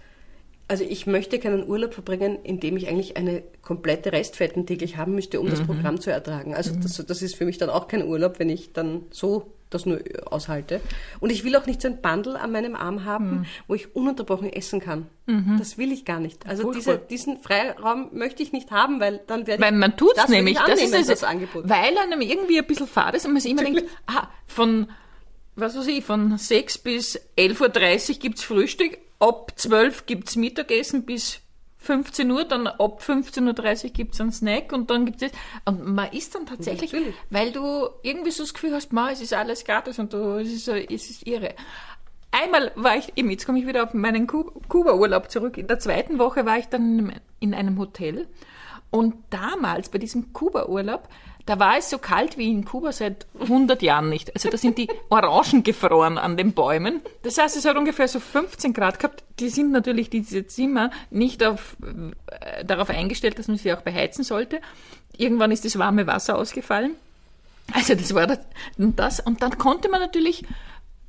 also 0.68 0.84
ich 0.84 1.06
möchte 1.06 1.38
keinen 1.38 1.68
Urlaub 1.68 1.94
verbringen, 1.94 2.38
in 2.42 2.60
dem 2.60 2.76
ich 2.76 2.88
eigentlich 2.88 3.16
eine 3.16 3.42
komplette 3.62 4.12
Restfetten 4.12 4.66
täglich 4.66 4.96
haben 4.96 5.14
müsste, 5.14 5.40
um 5.40 5.46
mhm. 5.46 5.50
das 5.50 5.62
Programm 5.62 6.00
zu 6.00 6.10
ertragen. 6.10 6.54
Also 6.54 6.74
mhm. 6.74 6.80
das, 6.80 7.04
das 7.04 7.22
ist 7.22 7.36
für 7.36 7.44
mich 7.44 7.58
dann 7.58 7.70
auch 7.70 7.88
kein 7.88 8.06
Urlaub, 8.06 8.38
wenn 8.38 8.48
ich 8.48 8.72
dann 8.72 9.02
so 9.10 9.52
das 9.70 9.86
nur 9.86 10.00
aushalte. 10.26 10.80
Und 11.20 11.30
ich 11.30 11.44
will 11.44 11.56
auch 11.56 11.66
nicht 11.66 11.80
so 11.80 11.88
ein 11.88 12.00
Bundle 12.00 12.38
an 12.38 12.52
meinem 12.52 12.76
Arm 12.76 13.04
haben, 13.04 13.30
mhm. 13.30 13.46
wo 13.66 13.74
ich 13.74 13.94
ununterbrochen 13.96 14.52
essen 14.52 14.80
kann. 14.80 15.06
Mhm. 15.26 15.56
Das 15.58 15.78
will 15.78 15.92
ich 15.92 16.04
gar 16.04 16.20
nicht. 16.20 16.46
Also 16.46 16.64
cool, 16.64 16.74
diese, 16.74 16.90
cool. 16.92 17.02
diesen 17.10 17.38
Freiraum 17.38 18.10
möchte 18.12 18.42
ich 18.42 18.52
nicht 18.52 18.70
haben, 18.70 19.00
weil 19.00 19.20
dann 19.26 19.46
werde 19.46 19.62
ich. 19.62 19.70
Weil 19.70 19.76
man 19.76 19.96
tut's 19.96 20.28
nämlich, 20.28 20.58
das 20.58 20.80
ist 20.80 20.94
das, 20.94 21.06
das 21.06 21.24
Angebot. 21.24 21.68
Weil 21.68 21.96
einem 21.98 22.20
irgendwie 22.20 22.58
ein 22.58 22.66
bisschen 22.66 22.86
fad 22.86 23.14
ist 23.14 23.26
und 23.26 23.32
man 23.32 23.40
sich 23.40 23.52
immer 23.52 23.62
denkt, 23.62 23.84
ah, 24.06 24.28
von 24.46 24.88
was 25.54 25.76
weiß 25.76 25.86
ich, 25.88 26.04
von 26.04 26.38
6 26.38 26.78
bis 26.78 27.20
11.30 27.36 28.10
Uhr 28.10 28.18
gibt's 28.18 28.42
Frühstück, 28.42 28.98
ab 29.22 29.52
12 29.56 30.06
gibt's 30.06 30.36
Mittagessen 30.36 31.04
bis 31.04 31.38
15 31.78 32.30
Uhr, 32.30 32.44
dann 32.44 32.66
ab 32.66 33.02
15.30 33.04 33.84
Uhr 33.84 33.90
gibt's 33.90 34.20
einen 34.20 34.32
Snack 34.32 34.72
und 34.72 34.90
dann 34.90 35.04
gibt's 35.06 35.22
das. 35.22 35.32
Und 35.64 35.84
man 35.86 36.12
isst 36.12 36.34
dann 36.34 36.46
tatsächlich, 36.46 36.92
Natürlich. 36.92 37.14
weil 37.30 37.52
du 37.52 37.88
irgendwie 38.02 38.30
so 38.30 38.42
das 38.42 38.54
Gefühl 38.54 38.74
hast, 38.74 38.92
ma, 38.92 39.10
es 39.10 39.20
ist 39.20 39.32
alles 39.34 39.64
gratis 39.64 39.98
und 39.98 40.12
du, 40.12 40.38
es 40.38 40.48
ist, 40.52 40.64
so, 40.66 40.72
es 40.72 41.10
ist 41.10 41.26
irre. 41.26 41.54
Einmal 42.30 42.72
war 42.76 42.96
ich, 42.96 43.12
eben, 43.16 43.30
jetzt 43.30 43.46
komme 43.46 43.58
ich 43.58 43.66
wieder 43.66 43.82
auf 43.84 43.94
meinen 43.94 44.26
Ku- 44.26 44.52
Kuba-Urlaub 44.68 45.30
zurück. 45.30 45.58
In 45.58 45.66
der 45.66 45.78
zweiten 45.80 46.18
Woche 46.18 46.46
war 46.46 46.58
ich 46.58 46.66
dann 46.66 47.20
in 47.40 47.52
einem 47.54 47.78
Hotel. 47.78 48.26
Und 48.90 49.14
damals, 49.30 49.88
bei 49.88 49.98
diesem 49.98 50.32
Kuba-Urlaub, 50.32 51.08
da 51.46 51.58
war 51.58 51.78
es 51.78 51.90
so 51.90 51.98
kalt 51.98 52.38
wie 52.38 52.50
in 52.50 52.64
Kuba 52.64 52.92
seit 52.92 53.26
100 53.40 53.82
Jahren 53.82 54.08
nicht. 54.08 54.34
Also 54.34 54.48
da 54.48 54.56
sind 54.56 54.78
die 54.78 54.88
Orangen 55.08 55.62
gefroren 55.62 56.18
an 56.18 56.36
den 56.36 56.52
Bäumen. 56.52 57.00
Das 57.22 57.38
heißt, 57.38 57.56
es 57.56 57.64
hat 57.64 57.76
ungefähr 57.76 58.08
so 58.08 58.20
15 58.20 58.72
Grad 58.72 58.98
gehabt. 58.98 59.24
Die 59.40 59.48
sind 59.48 59.72
natürlich, 59.72 60.08
diese 60.10 60.46
Zimmer, 60.46 60.90
nicht 61.10 61.44
auf, 61.44 61.76
äh, 62.26 62.64
darauf 62.64 62.90
eingestellt, 62.90 63.38
dass 63.38 63.48
man 63.48 63.56
sie 63.56 63.72
auch 63.72 63.82
beheizen 63.82 64.24
sollte. 64.24 64.60
Irgendwann 65.16 65.50
ist 65.50 65.64
das 65.64 65.78
warme 65.78 66.06
Wasser 66.06 66.38
ausgefallen. 66.38 66.94
Also 67.72 67.94
das 67.94 68.14
war 68.14 68.26
das 68.26 68.40
und 68.78 68.98
das. 68.98 69.20
Und 69.20 69.42
dann 69.42 69.58
konnte 69.58 69.88
man 69.88 70.00
natürlich, 70.00 70.44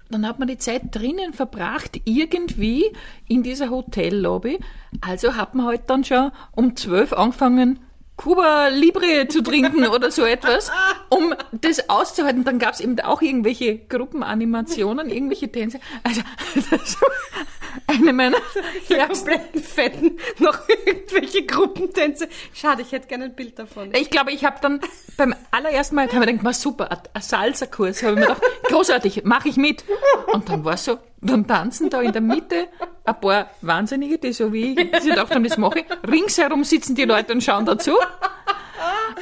dann 0.09 0.27
hat 0.27 0.39
man 0.39 0.47
die 0.47 0.57
Zeit 0.57 0.83
drinnen 0.91 1.33
verbracht, 1.33 2.01
irgendwie 2.05 2.85
in 3.27 3.43
dieser 3.43 3.69
Hotellobby. 3.69 4.59
Also 5.01 5.35
hat 5.35 5.55
man 5.55 5.65
halt 5.65 5.89
dann 5.89 6.03
schon 6.03 6.31
um 6.51 6.75
zwölf 6.75 7.13
angefangen, 7.13 7.79
Cuba 8.15 8.67
Libre 8.67 9.27
zu 9.27 9.41
trinken 9.41 9.87
oder 9.87 10.11
so 10.11 10.23
etwas, 10.23 10.71
um 11.09 11.33
das 11.51 11.89
auszuhalten. 11.89 12.43
Dann 12.43 12.59
gab 12.59 12.73
es 12.73 12.79
eben 12.79 12.99
auch 12.99 13.21
irgendwelche 13.21 13.77
Gruppenanimationen, 13.77 15.09
irgendwelche 15.09 15.51
Tänze. 15.51 15.79
Also 16.03 16.21
das 16.69 16.97
eine 17.87 18.13
meiner 18.13 18.37
kompletten 19.07 19.63
Fetten, 19.63 20.17
noch 20.39 20.59
irgendwelche 20.85 21.45
Gruppentänze. 21.45 22.27
Schade, 22.53 22.81
ich 22.81 22.91
hätte 22.91 23.07
gerne 23.07 23.25
ein 23.25 23.35
Bild 23.35 23.57
davon. 23.59 23.89
Ich 23.93 24.09
glaube, 24.09 24.31
ich 24.31 24.45
habe 24.45 24.57
dann 24.61 24.79
beim 25.17 25.35
allerersten 25.51 25.95
Mal, 25.95 26.07
habe 26.11 26.19
ich 26.25 26.27
gedacht, 26.31 26.43
"Ma, 26.43 26.53
super, 26.53 26.91
ein- 26.91 27.21
Salsa-Kurs. 27.21 28.03
Habe 28.03 28.13
ich 28.13 28.19
mir 28.19 28.25
gedacht, 28.27 28.41
großartig, 28.63 29.23
mache 29.23 29.49
ich 29.49 29.57
mit. 29.57 29.83
Und 30.33 30.49
dann 30.49 30.63
war 30.65 30.77
so, 30.77 30.97
dann 31.21 31.47
tanzen 31.47 31.89
da 31.89 32.01
in 32.01 32.11
der 32.11 32.21
Mitte 32.21 32.67
ein 33.05 33.19
paar 33.19 33.49
Wahnsinnige, 33.61 34.17
die 34.17 34.33
so 34.33 34.51
wie 34.53 34.71
ich, 34.73 34.91
die 34.91 34.99
sich 35.01 35.09
gedacht 35.11 35.33
haben, 35.33 35.43
das 35.43 35.57
mache 35.57 35.79
ich. 35.79 35.85
Ringsherum 36.09 36.63
sitzen 36.63 36.95
die 36.95 37.05
Leute 37.05 37.33
und 37.33 37.43
schauen 37.43 37.65
dazu. 37.65 37.97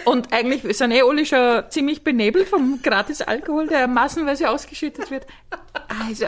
Und 0.06 0.34
eigentlich 0.34 0.62
sind 0.78 0.92
eh 0.92 1.02
alle 1.04 1.26
schon 1.26 1.64
ziemlich 1.70 2.04
benebelt 2.04 2.48
vom 2.48 2.82
Gratis-Alkohol, 2.82 3.68
der 3.68 3.88
massenweise 3.88 4.50
ausgeschüttet 4.50 5.12
wird. 5.12 5.28
Also, 6.08 6.26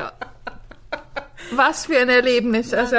was 1.58 1.86
für 1.86 1.98
ein 1.98 2.10
Erlebnis. 2.10 2.74
Also, 2.74 2.96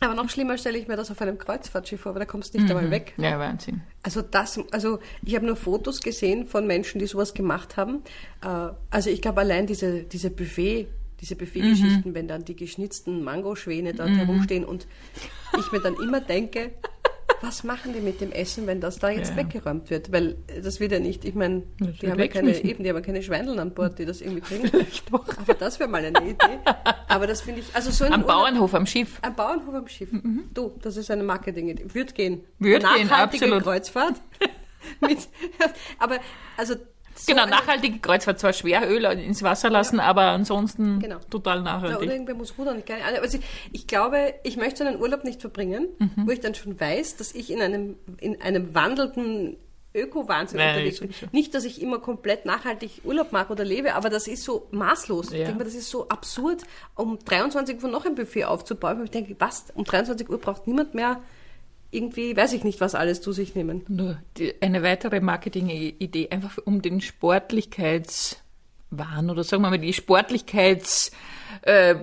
Aber 0.00 0.14
noch 0.14 0.28
schlimmer 0.30 0.58
stelle 0.58 0.78
ich 0.78 0.88
mir 0.88 0.96
das 0.96 1.10
auf 1.10 1.20
einem 1.22 1.38
Kreuzfahrtschiff 1.38 2.00
vor, 2.00 2.14
weil 2.14 2.20
da 2.20 2.26
kommst 2.26 2.54
du 2.54 2.58
nicht 2.60 2.68
einmal 2.70 2.90
weg. 2.90 3.14
ja, 3.18 3.38
Wahnsinn. 3.38 3.82
Also 4.02 4.20
das, 4.22 4.58
also 4.72 4.98
ich 5.24 5.34
habe 5.36 5.46
nur 5.46 5.54
Fotos 5.56 6.00
gesehen 6.00 6.46
von 6.46 6.66
Menschen, 6.66 6.98
die 6.98 7.06
sowas 7.06 7.34
gemacht 7.34 7.76
haben. 7.76 8.02
Äh, 8.42 8.70
Also 8.90 9.10
ich 9.10 9.22
glaube 9.22 9.40
allein 9.40 9.66
diese, 9.66 10.02
diese 10.02 10.30
Buffet, 10.30 10.88
diese 11.20 11.36
Buffet-Geschichten, 11.36 12.14
wenn 12.14 12.26
dann 12.26 12.44
die 12.44 12.56
geschnitzten 12.56 13.22
Mangoschwäne 13.22 13.94
dort 13.94 14.10
herumstehen 14.10 14.64
und 14.64 14.88
ich 15.56 15.70
mir 15.70 15.78
dann 15.80 15.94
immer 16.02 16.20
denke, 16.20 16.72
was 17.40 17.64
machen 17.64 17.92
die 17.92 18.00
mit 18.00 18.20
dem 18.20 18.30
Essen, 18.32 18.66
wenn 18.66 18.80
das 18.80 18.98
da 18.98 19.10
jetzt 19.10 19.30
Ja. 19.30 19.36
weggeräumt 19.38 19.90
wird? 19.90 20.12
Weil 20.12 20.36
das 20.62 20.78
wird 20.80 20.92
ja 20.92 20.98
nicht, 21.00 21.24
ich 21.24 21.34
meine, 21.34 21.62
die 21.80 22.10
haben 22.10 22.18
ja 22.18 22.28
keine, 22.28 22.56
eben, 22.62 22.84
die 22.84 22.90
haben 22.90 23.02
keine 23.02 23.22
Schweindeln 23.22 23.58
an 23.58 23.72
Bord, 23.74 23.98
die 23.98 24.04
das 24.04 24.20
irgendwie 24.20 24.40
kriegen. 24.42 24.70
Aber 25.12 25.54
das 25.54 25.80
wäre 25.80 25.88
mal 25.88 26.04
eine 26.04 26.18
Idee. 26.28 26.58
Aber 27.08 27.26
das 27.26 27.42
finde 27.42 27.60
ich, 27.60 27.74
also 27.74 27.90
so 27.90 28.04
ein 28.04 28.12
Am 28.12 28.22
Urlaub- 28.22 28.28
Bauernhof, 28.28 28.74
am 28.74 28.86
Schiff. 28.86 29.18
ein 29.22 29.34
Bauernhof 29.34 29.74
am 29.74 29.88
Schiff. 29.88 30.10
Du, 30.54 30.72
das 30.82 30.96
ist 30.96 31.10
eine 31.10 31.22
Marketing-Idee. 31.22 31.86
Wird 31.94 32.14
gehen. 32.14 32.44
Wird 32.58 32.82
gehen, 32.82 33.06
Nachhaltige 33.08 33.44
absolut. 33.46 33.62
Kreuzfahrt. 33.64 34.14
Mit, 35.00 35.28
aber, 35.98 36.18
also. 36.56 36.74
So 37.14 37.32
Genau, 37.32 37.46
nachhaltige 37.46 37.98
Kreuzfahrt, 37.98 38.38
zwar 38.38 38.52
schwer 38.52 38.88
Öl 38.90 39.04
ins 39.04 39.42
Wasser 39.42 39.70
lassen, 39.70 40.00
aber 40.00 40.22
ansonsten 40.22 40.98
Genau. 40.98 41.18
total 41.30 41.56
Ja, 41.58 41.62
oder 41.62 41.72
nachhaltig. 41.88 42.10
irgendwer 42.10 42.34
muss 42.34 42.54
rudern. 42.58 42.82
Ich, 42.84 42.92
Ahnung. 42.92 43.20
also 43.22 43.38
ich, 43.38 43.44
ich 43.72 43.86
glaube, 43.86 44.34
ich 44.44 44.56
möchte 44.56 44.82
so 44.82 44.88
einen 44.88 45.00
Urlaub 45.00 45.24
nicht 45.24 45.40
verbringen, 45.40 45.88
Mhm. 45.98 46.26
wo 46.26 46.30
ich 46.30 46.40
dann 46.40 46.54
schon 46.54 46.78
weiß, 46.80 47.16
dass 47.16 47.34
ich 47.34 47.50
in 47.50 47.60
einem, 47.62 47.96
in 48.18 48.40
einem 48.40 48.74
wandelnden 48.74 49.56
Öko-Wahnsinn 49.94 50.58
unterwegs 50.58 51.00
bin. 51.00 51.10
Nicht, 51.32 51.54
dass 51.54 51.64
ich 51.64 51.82
immer 51.82 51.98
komplett 51.98 52.46
nachhaltig 52.46 53.02
Urlaub 53.04 53.30
mache 53.30 53.52
oder 53.52 53.62
lebe, 53.64 53.94
aber 53.94 54.08
das 54.08 54.26
ist 54.26 54.42
so 54.42 54.66
maßlos. 54.70 55.32
Ich 55.32 55.38
Ja. 55.40 55.44
denke 55.44 55.58
mir, 55.58 55.64
das 55.64 55.74
ist 55.74 55.90
so 55.90 56.08
absurd, 56.08 56.62
um 56.94 57.18
23 57.18 57.82
Uhr 57.82 57.90
noch 57.90 58.06
ein 58.06 58.14
Buffet 58.14 58.46
aufzubauen. 58.46 59.04
Ich 59.04 59.10
denke, 59.10 59.36
was? 59.38 59.66
Um 59.74 59.84
23 59.84 60.30
Uhr 60.30 60.38
braucht 60.38 60.66
niemand 60.66 60.94
mehr 60.94 61.20
irgendwie, 61.92 62.36
weiß 62.36 62.52
ich 62.54 62.64
nicht, 62.64 62.80
was 62.80 62.96
alles 62.96 63.20
zu 63.20 63.30
sich 63.32 63.54
nehmen. 63.54 63.84
Die, 64.38 64.60
eine 64.60 64.82
weitere 64.82 65.20
Marketing-Idee, 65.20 66.30
einfach 66.30 66.58
um 66.64 66.82
den 66.82 67.00
Sportlichkeitswahn 67.00 69.30
oder 69.30 69.44
sagen 69.44 69.62
wir 69.62 69.70
mal 69.70 69.78
die 69.78 69.92
Sportlichkeits, 69.92 71.12
äh, 71.62 71.94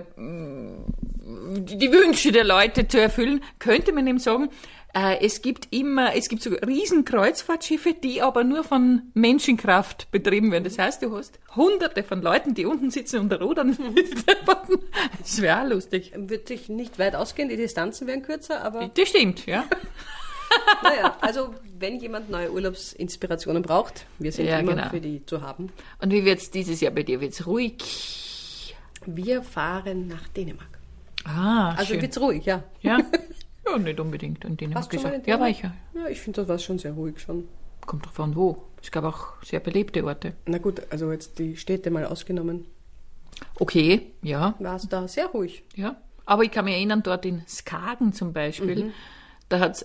die, 1.30 1.92
Wünsche 1.92 2.32
der 2.32 2.44
Leute 2.44 2.88
zu 2.88 3.00
erfüllen, 3.00 3.42
könnte 3.58 3.92
man 3.92 4.06
eben 4.06 4.18
sagen, 4.18 4.50
äh, 4.94 5.24
es 5.24 5.42
gibt 5.42 5.68
immer, 5.70 6.16
es 6.16 6.28
gibt 6.28 6.42
so 6.42 6.50
riesen 6.50 7.04
Kreuzfahrtschiffe, 7.04 7.94
die 7.94 8.22
aber 8.22 8.42
nur 8.42 8.64
von 8.64 9.02
Menschenkraft 9.14 10.10
betrieben 10.10 10.50
werden. 10.50 10.64
Das 10.64 10.78
heißt, 10.78 11.02
du 11.02 11.16
hast 11.16 11.38
hunderte 11.54 12.02
von 12.02 12.22
Leuten, 12.22 12.54
die 12.54 12.66
unten 12.66 12.90
sitzen 12.90 13.20
und 13.20 13.32
rudern. 13.32 13.76
Das 15.20 15.40
wäre 15.40 15.62
auch 15.62 15.68
lustig. 15.68 16.12
Wird 16.16 16.48
sich 16.48 16.68
nicht 16.68 16.98
weit 16.98 17.14
ausgehen, 17.14 17.48
die 17.48 17.56
Distanzen 17.56 18.06
werden 18.06 18.22
kürzer, 18.22 18.62
aber 18.62 18.90
Das 18.94 19.08
stimmt, 19.08 19.46
ja. 19.46 19.64
naja, 20.82 21.16
also 21.20 21.54
wenn 21.78 21.98
jemand 22.00 22.30
neue 22.30 22.50
Urlaubsinspirationen 22.52 23.62
braucht, 23.62 24.06
wir 24.18 24.32
sind 24.32 24.46
Ja, 24.46 24.58
immer 24.58 24.74
genau. 24.74 24.88
für 24.90 25.00
die 25.00 25.24
zu 25.24 25.42
haben. 25.42 25.70
Und 26.00 26.12
wie 26.12 26.24
wird's 26.24 26.50
dieses 26.50 26.80
Jahr 26.80 26.92
bei 26.92 27.02
dir? 27.02 27.20
Wird's 27.20 27.46
ruhig? 27.46 28.74
Wir 29.06 29.42
fahren 29.42 30.08
nach 30.08 30.26
Dänemark. 30.28 30.79
Ah, 31.24 31.70
Also 31.74 31.92
schön. 31.94 32.02
wird's 32.02 32.20
ruhig, 32.20 32.44
ja. 32.44 32.62
Ja? 32.80 32.98
Ja, 33.66 33.76
nicht 33.78 34.00
unbedingt. 34.00 34.44
In 34.44 34.56
Dänemark 34.56 34.76
Warst 34.84 34.92
du 34.92 34.96
schon 34.96 35.10
mal 35.10 35.14
in 35.16 35.22
gesagt. 35.22 35.28
Ja, 35.28 35.38
war 35.38 35.46
Dänemark? 35.48 35.74
ich 35.92 35.94
ja. 35.94 36.02
Ja, 36.02 36.08
ich 36.08 36.20
finde, 36.20 36.40
das 36.40 36.48
war 36.48 36.58
schon 36.58 36.78
sehr 36.78 36.92
ruhig 36.92 37.20
schon. 37.20 37.46
Kommt 37.86 38.06
drauf 38.06 38.18
an, 38.20 38.34
wo. 38.34 38.62
Es 38.82 38.90
gab 38.90 39.04
auch 39.04 39.34
sehr 39.44 39.60
belebte 39.60 40.02
Orte. 40.04 40.32
Na 40.46 40.58
gut, 40.58 40.82
also 40.90 41.12
jetzt 41.12 41.38
die 41.38 41.56
Städte 41.56 41.90
mal 41.90 42.04
ausgenommen, 42.06 42.64
Okay, 43.58 44.10
ja, 44.22 44.54
war 44.58 44.76
es 44.76 44.88
da 44.88 45.06
sehr 45.08 45.26
ruhig. 45.26 45.62
ja. 45.76 45.96
Aber 46.26 46.44
ich 46.44 46.50
kann 46.52 46.64
mich 46.64 46.74
erinnern, 46.74 47.02
dort 47.02 47.26
in 47.26 47.42
Skagen 47.48 48.12
zum 48.12 48.32
Beispiel, 48.32 48.84
Mhm. 48.84 48.92
da 49.48 49.58
hat's 49.60 49.84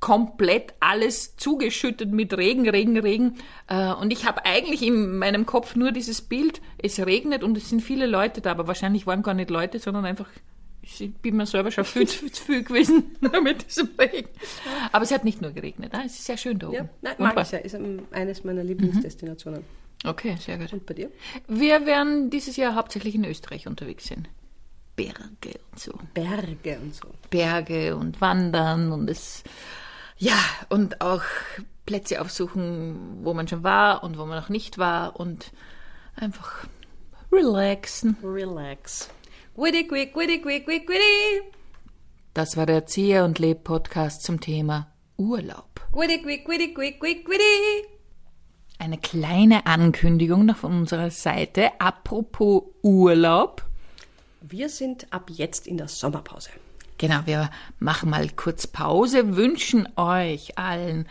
komplett 0.00 0.72
alles 0.80 1.36
zugeschüttet 1.36 2.10
mit 2.10 2.36
Regen, 2.36 2.68
Regen, 2.68 2.98
Regen. 2.98 3.36
Äh, 3.68 3.92
Und 3.92 4.12
ich 4.12 4.26
habe 4.26 4.44
eigentlich 4.46 4.82
in 4.82 5.18
meinem 5.18 5.46
Kopf 5.46 5.76
nur 5.76 5.92
dieses 5.92 6.22
Bild, 6.22 6.60
es 6.78 6.98
regnet 6.98 7.44
und 7.44 7.56
es 7.56 7.68
sind 7.68 7.80
viele 7.82 8.06
Leute 8.06 8.40
da, 8.40 8.50
aber 8.52 8.66
wahrscheinlich 8.66 9.06
waren 9.06 9.22
gar 9.22 9.34
nicht 9.34 9.50
Leute, 9.50 9.78
sondern 9.78 10.06
einfach, 10.06 10.28
ich 10.82 11.12
bin 11.20 11.36
mir 11.36 11.44
selber 11.46 11.70
schon 11.70 11.84
viel 11.84 12.08
zu 12.08 12.26
viel 12.28 12.64
gewesen 12.64 13.16
mit 13.44 13.66
diesem 13.66 13.90
Regen. 13.98 14.28
Aber 14.90 15.04
es 15.04 15.12
hat 15.12 15.24
nicht 15.24 15.42
nur 15.42 15.52
geregnet, 15.52 15.92
ah, 15.94 16.02
es 16.06 16.14
ist 16.14 16.24
sehr 16.24 16.38
schön 16.38 16.58
da 16.58 16.68
oben. 16.68 16.76
Ja, 16.76 16.88
nein, 17.02 17.14
mag 17.18 17.38
ich 17.42 17.50
ja. 17.50 17.58
Ist 17.58 17.76
eines 18.10 18.42
meiner 18.42 18.64
Lieblingsdestinationen. 18.64 19.62
Okay, 20.04 20.36
sehr 20.40 20.56
gut. 20.56 20.72
Und 20.72 20.86
bei 20.86 20.94
dir? 20.94 21.10
Wir 21.46 21.84
werden 21.84 22.30
dieses 22.30 22.56
Jahr 22.56 22.74
hauptsächlich 22.74 23.14
in 23.14 23.24
Österreich 23.26 23.66
unterwegs 23.66 24.08
sein. 24.08 24.26
Berge 24.96 25.60
und 25.70 25.78
so. 25.78 25.92
Berge 26.14 26.78
und 26.82 26.94
so. 26.94 27.08
Berge 27.28 27.96
und 27.96 28.20
Wandern 28.20 28.92
und 28.92 29.08
es, 29.10 29.44
ja, 30.20 30.36
und 30.68 31.00
auch 31.00 31.22
Plätze 31.86 32.20
aufsuchen, 32.20 33.24
wo 33.24 33.32
man 33.32 33.48
schon 33.48 33.64
war 33.64 34.04
und 34.04 34.18
wo 34.18 34.26
man 34.26 34.38
noch 34.38 34.50
nicht 34.50 34.76
war 34.76 35.18
und 35.18 35.50
einfach 36.14 36.66
relaxen. 37.32 38.18
Relax. 38.22 39.08
Witty, 39.56 39.88
quick, 39.88 40.14
witty, 40.14 40.42
quick, 40.42 40.66
quick, 40.66 40.86
witty. 40.88 41.42
Das 42.34 42.56
war 42.58 42.66
der 42.66 42.76
Erzieher 42.76 43.24
und 43.24 43.38
Leb 43.38 43.64
Podcast 43.64 44.22
zum 44.22 44.40
Thema 44.40 44.92
Urlaub. 45.16 45.80
Witty, 45.92 46.20
quick, 46.20 46.46
witty, 46.46 46.74
quick, 46.74 47.00
quick, 47.00 47.26
witty. 47.26 47.88
Eine 48.78 48.98
kleine 48.98 49.64
Ankündigung 49.64 50.44
noch 50.44 50.58
von 50.58 50.80
unserer 50.80 51.10
Seite. 51.10 51.80
Apropos 51.80 52.64
Urlaub. 52.82 53.64
Wir 54.42 54.68
sind 54.68 55.10
ab 55.12 55.30
jetzt 55.30 55.66
in 55.66 55.78
der 55.78 55.88
Sommerpause. 55.88 56.50
Genau, 57.00 57.20
wir 57.24 57.48
machen 57.78 58.10
mal 58.10 58.28
kurz 58.28 58.66
Pause, 58.66 59.34
wünschen 59.34 59.88
euch 59.96 60.58
allen 60.58 61.08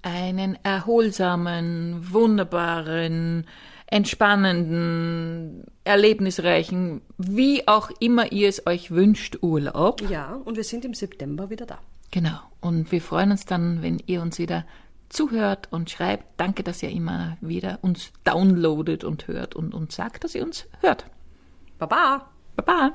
einen 0.00 0.56
erholsamen, 0.62 2.10
wunderbaren, 2.10 3.46
entspannenden, 3.88 5.64
erlebnisreichen, 5.84 7.02
wie 7.18 7.68
auch 7.68 7.90
immer 8.00 8.32
ihr 8.32 8.48
es 8.48 8.66
euch 8.66 8.90
wünscht, 8.90 9.36
Urlaub. 9.42 10.00
Ja, 10.08 10.32
und 10.32 10.56
wir 10.56 10.64
sind 10.64 10.86
im 10.86 10.94
September 10.94 11.50
wieder 11.50 11.66
da. 11.66 11.78
Genau. 12.10 12.38
Und 12.62 12.90
wir 12.90 13.02
freuen 13.02 13.32
uns 13.32 13.44
dann, 13.44 13.82
wenn 13.82 14.02
ihr 14.06 14.22
uns 14.22 14.38
wieder 14.38 14.64
zuhört 15.10 15.68
und 15.70 15.90
schreibt. 15.90 16.24
Danke, 16.40 16.62
dass 16.62 16.82
ihr 16.82 16.90
immer 16.90 17.36
wieder 17.42 17.80
uns 17.82 18.12
downloadet 18.24 19.04
und 19.04 19.28
hört 19.28 19.54
und 19.54 19.74
uns 19.74 19.94
sagt, 19.94 20.24
dass 20.24 20.34
ihr 20.34 20.42
uns 20.42 20.66
hört. 20.80 21.04
Baba! 21.78 22.30
Baba! 22.56 22.94